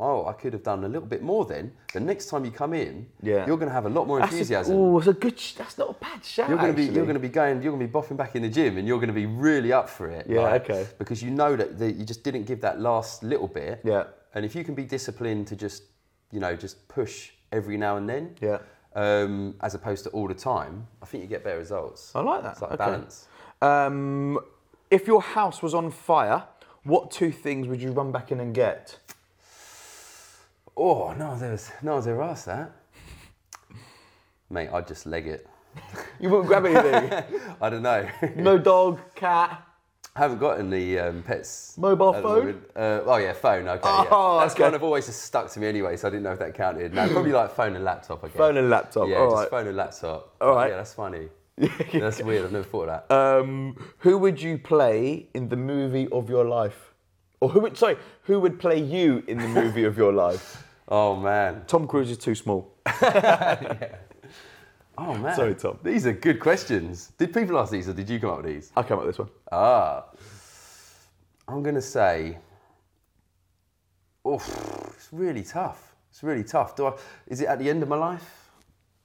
[0.00, 2.72] oh, I could have done a little bit more then, the next time you come
[2.72, 3.46] in, Yeah.
[3.46, 4.76] you're going to have a lot more enthusiasm.
[4.76, 5.38] Oh, it's a good.
[5.38, 6.48] sh- That's not a bad shout.
[6.48, 8.36] You're going to be you're going to be going you're going to be boffing back
[8.36, 10.26] in the gym and you're going to be really up for it.
[10.28, 10.86] Yeah, okay.
[10.98, 13.80] Because you know that, that you just didn't give that last little bit.
[13.84, 14.04] Yeah.
[14.34, 15.82] And if you can be disciplined to just
[16.30, 18.36] you know just push every now and then.
[18.40, 18.58] Yeah.
[18.94, 22.12] Um, as opposed to all the time, I think you get better results.
[22.14, 22.52] I like that.
[22.52, 22.84] It's like Okay.
[22.84, 23.26] balance.
[23.62, 24.38] Um,
[24.90, 26.44] if your house was on fire,
[26.84, 28.98] what two things would you run back in and get?
[30.80, 32.70] Oh no, there's no one's ever asked that.
[34.48, 35.46] Mate, I'd just leg it.
[36.20, 37.24] You wouldn't grab anything.
[37.60, 38.08] I don't know.
[38.36, 39.62] no dog, cat.
[40.16, 41.76] I haven't got any um, pets.
[41.78, 42.38] Mobile at the phone?
[42.38, 42.70] moment.
[42.74, 43.68] Uh, oh yeah, phone.
[43.68, 44.42] Okay, Oh, yeah.
[44.42, 44.62] That's okay.
[44.64, 46.92] kind of always just stuck to me anyway, so I didn't know if that counted.
[46.92, 48.24] No, probably like phone and laptop.
[48.24, 48.36] I guess.
[48.36, 49.08] Phone and laptop.
[49.08, 49.50] Yeah, all just right.
[49.50, 50.34] phone and laptop.
[50.40, 50.70] All right.
[50.70, 51.28] Yeah, that's funny.
[51.92, 52.44] that's weird.
[52.44, 53.14] I've never thought of that.
[53.14, 56.94] Um, who would you play in the movie of your life?
[57.40, 60.64] Or who would sorry, who would play you in the movie of your life?
[60.88, 61.64] Oh man.
[61.66, 62.74] Tom Cruise is too small.
[65.00, 65.36] Oh man.
[65.36, 65.78] Sorry, Tom.
[65.84, 67.12] These are good questions.
[67.18, 68.72] Did people ask these, or did you come up with these?
[68.76, 69.30] I come up with this one.
[69.52, 70.06] Ah,
[71.46, 72.38] I'm gonna say.
[74.24, 74.42] Oh,
[74.96, 75.94] it's really tough.
[76.10, 76.74] It's really tough.
[76.74, 76.94] Do I?
[77.28, 78.50] Is it at the end of my life?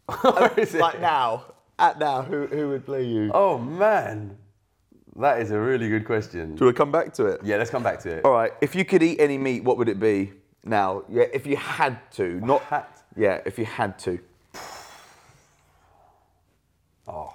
[0.24, 0.82] or is it?
[0.82, 1.46] Like now,
[1.78, 3.30] at now, who who would play you?
[3.32, 4.36] Oh man,
[5.18, 6.56] that is a really good question.
[6.56, 7.42] Do we come back to it?
[7.44, 8.26] Yeah, let's come back to it.
[8.26, 8.52] All right.
[8.62, 10.34] If you could eat any meat, what would it be?
[10.64, 11.26] Now, yeah.
[11.34, 12.86] If you had to, not Had-
[13.16, 13.42] Yeah.
[13.46, 14.20] If you had to.
[17.08, 17.34] Oh,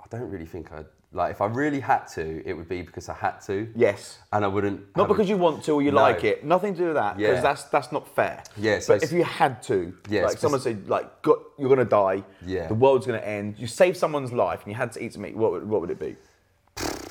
[0.00, 1.32] I don't really think I'd like.
[1.32, 3.70] If I really had to, it would be because I had to.
[3.76, 4.18] Yes.
[4.32, 4.80] And I wouldn't.
[4.96, 5.98] Not have a- because you want to or you No.
[6.00, 6.42] like it.
[6.44, 7.18] Nothing to do with that.
[7.18, 7.40] Because Yeah.
[7.42, 8.42] that's that's not fair.
[8.56, 11.84] Yeah, so but if you had to, Yeah, like someone said, like, got, you're gonna
[11.84, 12.24] die.
[12.46, 12.68] Yeah.
[12.68, 13.58] The world's gonna end.
[13.58, 15.36] You saved someone's life and you had to eat some meat.
[15.36, 16.16] What would, what would it be?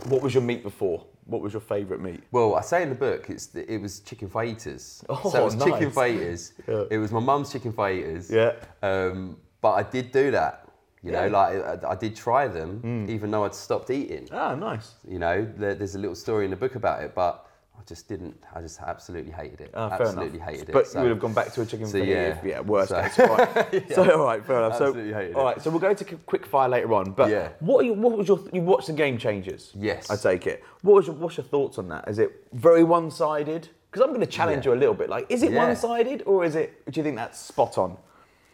[0.08, 1.06] What was your meat before?
[1.30, 2.22] What was your favourite meat?
[2.32, 5.04] Well, I say in the book, it's the, it was chicken fajitas.
[5.10, 6.54] Oh, so it was chicken fajitas.
[6.68, 6.84] Yeah.
[6.90, 8.32] It was my mum's chicken fajitas.
[8.32, 8.54] Yeah.
[8.88, 10.66] Um, but I did do that.
[11.04, 11.28] You know, Yeah.
[11.28, 11.34] Hmm.
[11.34, 14.28] like I, I did try them, even though I'd stopped eating.
[14.32, 14.96] Ah, nice.
[15.08, 17.46] You know, there, there's a little story in the book about it, but
[17.80, 18.36] I just didn't.
[18.54, 19.72] I just absolutely hated it.
[19.74, 20.74] Ah, fair absolutely hated it.
[20.74, 22.38] But So- you would have gone back to a chicken so, yeah.
[22.38, 23.18] if- yeah, worst So- case.
[23.20, 23.86] Right.
[23.96, 24.74] So all right, fair enough.
[24.74, 25.62] Absolutely so hated all it.
[25.62, 27.12] so we'll go to quick fire later on.
[27.12, 27.50] But Yeah.
[27.62, 29.72] what, are you, what was your you watched the Game Changers?
[29.76, 30.10] Yes.
[30.10, 30.64] I take it.
[30.82, 32.08] What was your, what's your thoughts on that?
[32.08, 33.70] Is it very one sided?
[33.90, 34.74] Because I'm going to challenge Yeah.
[34.74, 35.10] you a little bit.
[35.10, 35.66] Like, is it Yeah.
[35.68, 36.84] one sided or is it?
[36.92, 37.98] Do you think that's spot on?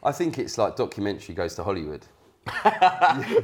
[0.03, 2.05] I think it's like documentary goes to Hollywood.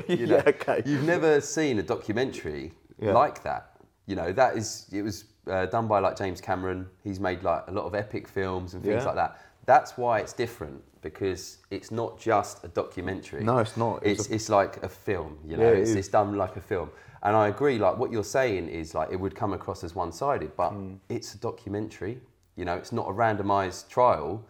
[0.07, 0.84] you know, Yeah, okay.
[0.86, 3.13] You've never seen a documentary Yeah.
[3.13, 3.67] like that.
[4.05, 6.87] You know, that is it was uh, done by like James Cameron.
[7.03, 9.05] He's made like a lot of epic films and things Yeah.
[9.05, 9.39] like that.
[9.65, 13.43] That's why it's different because it's not just a documentary.
[13.43, 14.05] No, it's not.
[14.05, 15.37] It's It's a- it's like a film.
[15.45, 15.95] You know, Yeah, it's, is.
[15.95, 16.89] it's done like a film.
[17.23, 17.77] And I agree.
[17.77, 20.95] Like what you're saying is like it would come across as one-sided, but Hmm.
[21.09, 22.21] it's a documentary.
[22.55, 24.43] You know, it's not a randomized trial.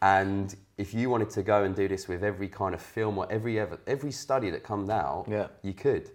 [0.00, 3.26] And if you wanted to go and do this with every kind of film or
[3.30, 5.48] every ever, every study that comes out, Yeah.
[5.62, 6.10] you could.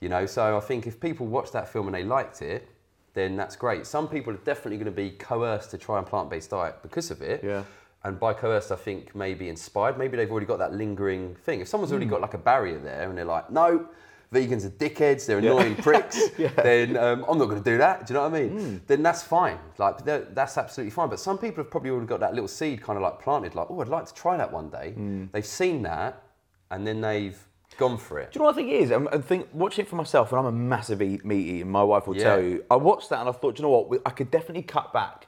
[0.00, 2.68] You know, so I think if people watched that film and they liked it,
[3.14, 3.86] then that's great.
[3.86, 7.22] Some people are definitely going to be coerced to try a plant-based diet because of
[7.22, 7.42] it.
[7.42, 7.64] Yeah.
[8.04, 9.98] And by coerced, I think maybe inspired.
[9.98, 11.60] Maybe they've already got that lingering thing.
[11.60, 13.88] If someone's already got like a barrier there and they're like, no,
[14.32, 18.06] vegans are dickheads, they're annoying pricks, then um, I'm not going to do that.
[18.06, 18.50] Do you know what I mean?
[18.50, 18.76] Hmm.
[18.86, 19.58] Then that's fine.
[19.78, 21.08] Like that's absolutely fine.
[21.08, 23.68] But some people have probably already got that little seed kind of like planted, like,
[23.70, 24.92] oh, I'd like to try that one day.
[24.92, 25.26] Hmm.
[25.32, 26.22] They've seen that,
[26.70, 27.38] and then they've
[27.78, 28.32] gone for it.
[28.32, 28.92] Do you know what I think it is?
[28.92, 31.64] I'm- I think watching it for myself, and I'm a massive eat, meat eater.
[31.66, 32.24] My wife will Yeah.
[32.24, 32.64] tell you.
[32.70, 34.00] I watched that and I thought, do you know what?
[34.04, 35.26] I could definitely cut back.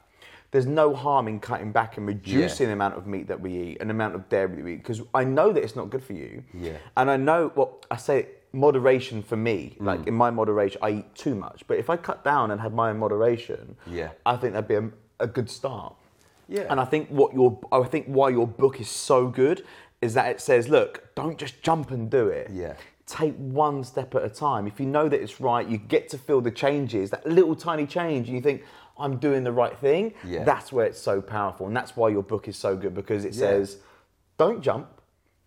[0.51, 3.79] There's no harm in cutting back and reducing the amount of meat that we eat
[3.81, 6.03] and the amount of dairy that we eat because I know that it's not good
[6.03, 6.43] for you.
[6.53, 6.73] Yeah.
[6.97, 8.27] And I know what I say.
[8.53, 9.87] Moderation for me, Mm.
[9.87, 11.63] like in my moderation, I eat too much.
[11.69, 14.09] But if I cut down and had my own moderation, Yeah.
[14.27, 14.91] I think that'd be a,
[15.21, 15.95] a good start.
[16.49, 16.67] Yeah.
[16.69, 19.63] And I think what your I think why your book is so good
[20.03, 22.49] is that it says, look, don't just jump and do it.
[22.53, 22.75] Yeah.
[23.07, 24.67] Take one step at a time.
[24.67, 27.87] If you know that it's right, you get to feel the changes, that little tiny
[27.87, 28.63] change, and you think,
[28.99, 30.15] I'm doing the right thing.
[30.25, 30.45] Yeah.
[30.45, 31.67] That's where it's so powerful.
[31.67, 33.41] And that's why your book is so good because it Yeah.
[33.41, 33.79] says,
[34.39, 34.89] don't jump,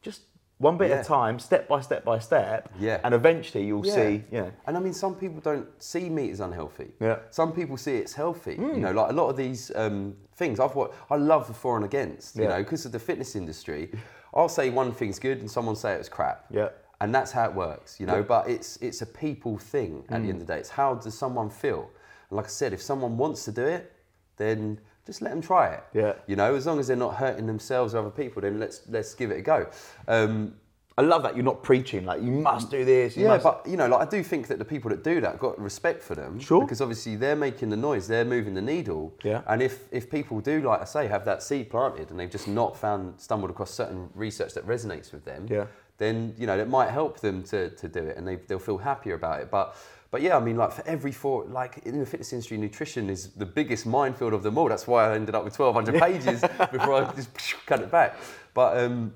[0.02, 0.22] just
[0.58, 2.70] one bit at a time, step by step by step.
[2.80, 3.00] Yeah.
[3.04, 3.94] And eventually you'll Yeah.
[3.96, 4.50] see, yeah.
[4.68, 6.94] And I mean, some people don't see meat as unhealthy.
[7.00, 7.16] Yeah.
[7.16, 7.22] Hmm.
[7.32, 8.56] Some people see it's healthy.
[8.56, 10.60] You know, like a lot of these um, things.
[10.60, 12.36] I've watched, I love the for and against.
[12.36, 13.92] You know, because of the fitness industry,
[14.34, 16.46] I'll say one thing's good and someone say it's crap.
[16.50, 16.70] Yeah.
[17.02, 18.00] And that's how it works.
[18.00, 20.60] You know, but it's it's a people thing at the end of the day.
[20.60, 21.90] It's how does someone feel?
[22.30, 23.92] And like I said, if someone wants to do it,
[24.38, 25.84] then just let them try it.
[25.94, 26.14] Yeah.
[26.28, 29.14] You know, as long as they're not hurting themselves or other people, then let's let's
[29.14, 29.70] give it a go.
[30.08, 30.56] Um,
[30.98, 33.18] I love that you're not preaching, like, you must do this.
[33.18, 33.44] You yeah, must.
[33.44, 36.04] but you know, like I do think that the people that do that got respect
[36.04, 36.40] for them.
[36.40, 36.62] Sure.
[36.62, 39.14] Because obviously they're making the noise, they're moving the needle.
[39.24, 39.42] Yeah.
[39.48, 42.48] And if if people do, like I say, have that seed planted and they've just
[42.48, 45.66] not found stumbled across certain research that resonates with them, Yeah.
[45.98, 48.78] then you know it might help them to, to do it and they they'll feel
[48.78, 49.50] happier about it.
[49.50, 49.76] But
[50.12, 53.30] but yeah, I mean, like for every four, like in the fitness industry, nutrition is
[53.30, 54.70] the biggest minefield of them all.
[54.70, 56.42] That's why I ended up with 1,200 pages
[56.72, 57.30] before I just
[57.66, 58.16] cut it back.
[58.54, 59.12] But um,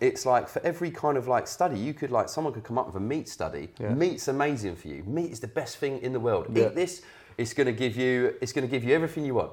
[0.00, 2.86] it's like for every kind of like study, you could like someone could come up
[2.86, 3.68] with a meat study.
[3.78, 3.94] Yeah.
[3.94, 5.02] Meat's amazing for you.
[5.04, 6.46] Meat is the best thing in the world.
[6.52, 6.66] Yeah.
[6.66, 7.02] Eat this.
[7.36, 8.34] It's going to give you.
[8.40, 9.52] It's going to give you everything you want.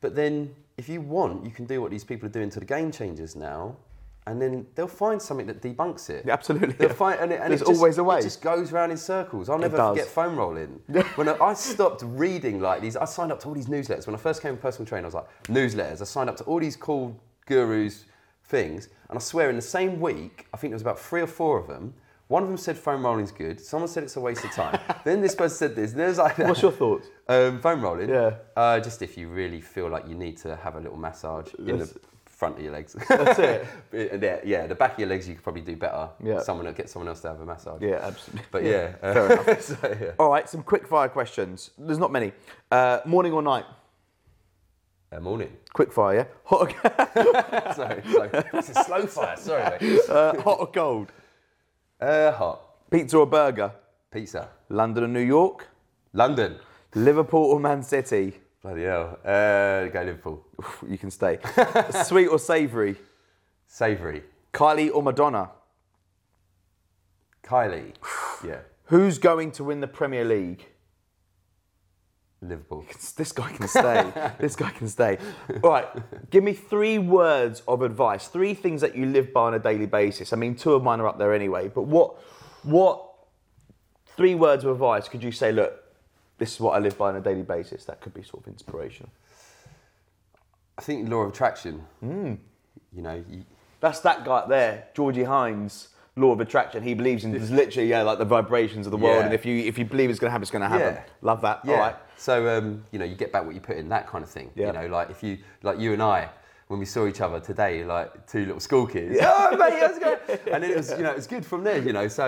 [0.00, 2.66] But then, if you want, you can do what these people are doing to the
[2.66, 3.76] game changers now,
[4.26, 6.24] and then they'll find something that debunks it.
[6.26, 6.74] Yeah, absolutely.
[6.74, 8.18] They'll find, and it, and There's just, always a way.
[8.18, 9.48] It just goes round in circles.
[9.48, 10.80] I'll never forget foam rolling.
[11.14, 14.06] when I, I stopped reading like these, I signed up to all these newsletters.
[14.06, 16.00] When I first came to personal training, I was like newsletters.
[16.00, 18.04] I signed up to all these cool gurus
[18.48, 21.26] things, and I swear in the same week, I think there was about three or
[21.26, 21.94] four of them.
[22.28, 23.60] One of them said foam rolling's good.
[23.60, 24.80] Someone said it's a waste of time.
[25.04, 25.92] then this person said this.
[25.92, 27.06] And there's like What's your thoughts?
[27.28, 28.08] um, foam rolling?
[28.08, 28.34] Yeah.
[28.56, 31.78] Uh, just if you really feel like you need to have a little massage in
[31.78, 31.94] the
[32.24, 32.94] front of your legs.
[33.08, 33.66] That's it.
[34.22, 36.08] yeah, yeah, the back of your legs you could probably do better.
[36.22, 36.40] Yeah.
[36.40, 37.80] Someone get someone else to have a massage.
[37.80, 38.42] Yeah, absolutely.
[38.50, 39.62] But yeah, uh, Fair enough.
[39.62, 40.10] so, yeah.
[40.18, 41.70] All right, some quick fire questions.
[41.78, 42.32] There's not many.
[42.70, 43.64] Uh, morning or night?
[45.12, 45.56] Uh, morning.
[45.72, 46.24] Quick fire, yeah?
[46.44, 48.30] Hot or, sorry, slow.
[48.54, 49.36] It's a slow fire.
[49.36, 50.00] Sorry, mate.
[50.08, 51.12] uh, hot or cold?
[52.00, 52.60] Uh, hot.
[52.90, 53.72] Pizza or burger?
[54.10, 54.48] Pizza.
[54.68, 55.68] London or New York?
[56.12, 56.56] London.
[56.94, 58.34] Liverpool or Man City?
[58.62, 59.18] Bloody hell.
[59.24, 60.44] Uh, go Liverpool.
[60.88, 61.38] You can stay.
[62.04, 62.96] Sweet or savoury?
[63.68, 64.22] Savoury.
[64.52, 65.50] Kylie or Madonna?
[67.44, 67.92] Kylie.
[68.44, 68.60] yeah.
[68.86, 70.66] Who's going to win the Premier League?
[72.42, 72.84] Liverpool.
[73.16, 74.12] This guy can stay.
[74.38, 75.18] this guy can stay.
[75.62, 78.28] All right, give me three words of advice.
[78.28, 80.32] Three things that you live by on a daily basis.
[80.32, 81.68] I mean, two of mine are up there anyway.
[81.68, 82.16] But what,
[82.62, 83.02] what,
[84.16, 85.50] three words of advice could you say?
[85.52, 85.82] Look,
[86.38, 87.84] this is what I live by on a daily basis.
[87.84, 89.10] That could be sort of inspirational.
[90.78, 91.84] I think law of attraction.
[92.00, 92.34] Hmm.
[92.92, 93.44] You know, you,
[93.80, 95.88] That's that guy up there, Georgie Hines.
[96.18, 96.82] Law of attraction.
[96.82, 99.24] He believes in there's literally yeah, like the vibrations of the world, Yeah.
[99.26, 100.94] and if you if you believe it's going to happen, it's going to happen.
[100.94, 101.02] Yeah.
[101.20, 101.60] Love that.
[101.64, 101.72] Yeah.
[101.74, 101.96] All right.
[102.16, 104.50] So um, you know, you get back what you put in, that kind of thing.
[104.54, 104.68] Yeah.
[104.68, 106.30] You know, like if you, like you and I,
[106.68, 109.18] when we saw each other today, like two little school kids.
[109.22, 110.18] Oh mate, how's it going?
[110.54, 111.82] And then it was, you know, it's good from there.
[111.82, 112.24] You know, so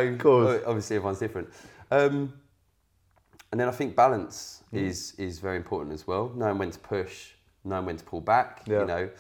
[0.67, 1.49] obviously everyone's different.
[1.91, 2.35] Um,
[3.51, 4.83] and then I think balance Mm.
[4.83, 6.31] is is very important as well.
[6.37, 7.31] Knowing when to push,
[7.65, 8.65] knowing when to pull back.
[8.67, 8.81] Yeah.
[8.81, 9.11] You know,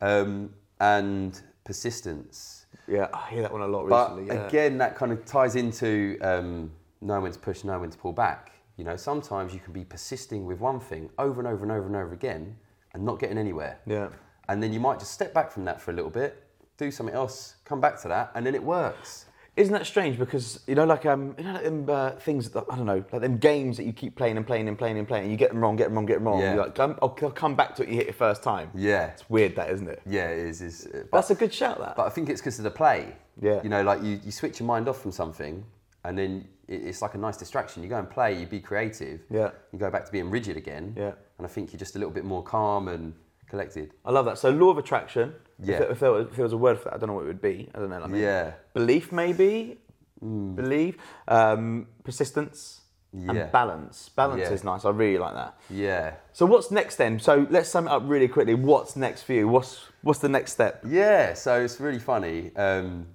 [0.00, 2.61] um, and persistence.
[2.88, 4.34] Yeah, I hear that one a lot But recently.
[4.34, 4.46] yeah.
[4.46, 6.70] again, that kind of ties into um,
[7.00, 8.52] knowing when to push, knowing when to pull back.
[8.76, 11.86] You know, sometimes you can be persisting with one thing over and over and over
[11.86, 12.56] and over again
[12.94, 13.78] and not getting anywhere.
[13.86, 14.08] Yeah.
[14.48, 16.42] And then you might just step back from that for a little bit,
[16.78, 19.26] do something else, come back to that, and then it works.
[19.54, 20.18] Isn't that strange?
[20.18, 23.04] Because you know, like um, you know, like them uh, things that I don't know,
[23.12, 25.36] like them games that you keep playing and playing and playing and playing, and you
[25.36, 26.40] get them wrong, get them wrong, get them wrong.
[26.40, 26.54] Yeah.
[26.54, 27.90] You're like, come, I'll, I'll come back to it.
[27.90, 28.70] You hit it first time.
[28.74, 29.08] Yeah.
[29.08, 30.00] It's weird, that isn't it?
[30.06, 30.62] Yeah, it is.
[30.62, 31.78] is uh, That's a good shout.
[31.80, 31.96] That.
[31.96, 33.14] but I think it's because of the play.
[33.42, 33.62] Yeah.
[33.62, 35.62] You know, like you, you switch your mind off from something,
[36.04, 37.82] and then it, it's like a nice distraction.
[37.82, 39.20] You go and play, you be creative.
[39.30, 39.50] Yeah.
[39.70, 40.94] You go back to being rigid again.
[40.96, 41.12] Yeah.
[41.36, 43.12] And I think you're just a little bit more calm and
[43.48, 43.92] collected.
[44.06, 44.38] I love that.
[44.38, 45.34] So law of attraction.
[45.62, 45.74] Yeah.
[45.74, 47.14] If, there- if, there was, if there was a word for that, I don't know
[47.14, 47.68] what it would be.
[47.74, 48.00] I don't know.
[48.00, 48.52] Like maybe Yeah.
[48.74, 49.78] Belief, maybe.
[50.20, 50.96] believe.
[51.28, 52.80] Um, persistence
[53.12, 53.30] Yeah.
[53.30, 54.08] and balance.
[54.10, 54.52] Balance Yeah.
[54.52, 54.84] is nice.
[54.84, 55.54] I really like that.
[55.70, 56.14] Yeah.
[56.32, 57.18] So what's next then?
[57.20, 58.54] So let's sum it up really quickly.
[58.54, 59.48] What's next for you?
[59.48, 60.82] What's what's the next step?
[60.86, 62.50] Yeah, so it's really funny.
[62.56, 63.06] Um,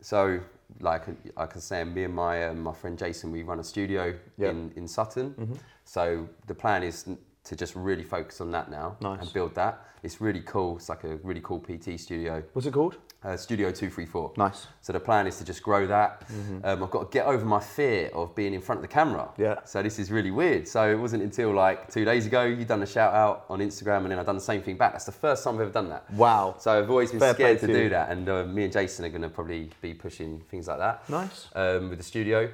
[0.00, 0.40] so,
[0.80, 1.02] like
[1.36, 4.50] I can say, me and my um, my friend Jason, we run a studio Yeah.
[4.50, 5.58] in in Sutton.
[5.84, 7.06] So the plan is
[7.48, 9.20] to just really focus on that now Nice.
[9.22, 9.84] and build that.
[10.02, 10.76] It's really cool.
[10.76, 12.98] It's like a really cool PT studio, What's it called?
[13.24, 14.32] uh, Studio Two Three Four.
[14.36, 14.68] Nice.
[14.80, 16.22] So the plan is to just grow that.
[16.62, 19.28] Um, I've got to get over my fear of being in front of the camera.
[19.36, 19.56] Yeah.
[19.64, 20.68] So this is really weird.
[20.68, 24.02] So it wasn't until like two days ago you done a shout out on Instagram,
[24.02, 24.92] and then I've done the same thing back.
[24.92, 26.08] That's the first time I've ever done that.
[26.12, 26.54] Wow.
[26.60, 29.04] So I've always been Fair scared to to do that, and uh, me and Jason
[29.04, 31.08] are going to probably be pushing things like that.
[31.10, 31.48] Nice.
[31.56, 32.52] Um, with the studio,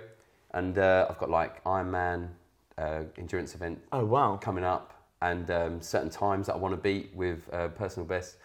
[0.53, 2.29] and uh, I've got like Ironman
[2.79, 4.37] uh, endurance event Oh wow.
[4.37, 8.37] coming up, and um, certain times that I want to beat with uh, personal best.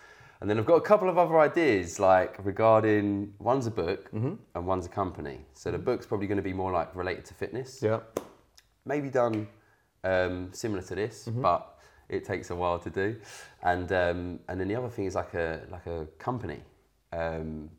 [0.42, 4.36] And then I've got a couple of other ideas, like regarding one's a book Mm-hmm.
[4.56, 5.40] and one's a company.
[5.54, 8.00] So the book's probably going to be more like related to fitness Yeah.
[8.86, 9.48] maybe done
[10.04, 11.42] um, similar to this, Mm-hmm.
[11.42, 11.78] but
[12.08, 13.18] it takes a while to do.
[13.64, 16.62] And um, and then the other thing is like a like a company.
[17.12, 17.70] Um,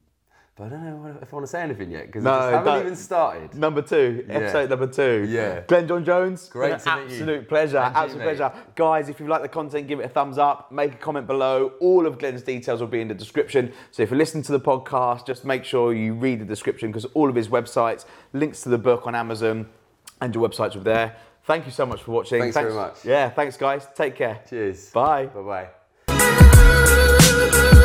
[0.61, 2.65] but I don't know if I want to say anything yet because No, I haven't
[2.67, 2.81] don't.
[2.83, 3.55] even started.
[3.55, 4.35] Number two, Yeah.
[4.35, 5.27] episode number two.
[5.27, 5.63] Yeah.
[5.67, 6.51] Glenn John Jones.
[6.51, 7.15] Great to meet you.
[7.15, 7.79] absolute pleasure.
[7.79, 8.37] And you, absolute mate.
[8.37, 8.53] pleasure.
[8.75, 10.71] Guys, if you like the content, give it a thumbs up.
[10.71, 11.73] Make a comment below.
[11.81, 13.73] All of Glenn's details will be in the description.
[13.91, 17.07] So if you listen to the podcast, just make sure you read the description because
[17.15, 18.05] all of his websites,
[18.35, 19.67] links to the book on Amazon,
[20.21, 21.17] and your websites are there.
[21.45, 22.39] Thank you so much for watching.
[22.43, 23.03] Thanks very much.
[23.03, 23.87] Yeah, thanks guys.
[23.95, 24.41] Take care.
[24.51, 24.91] Cheers.
[24.91, 25.25] Bye.
[25.27, 25.69] Bye
[26.07, 27.80] bye.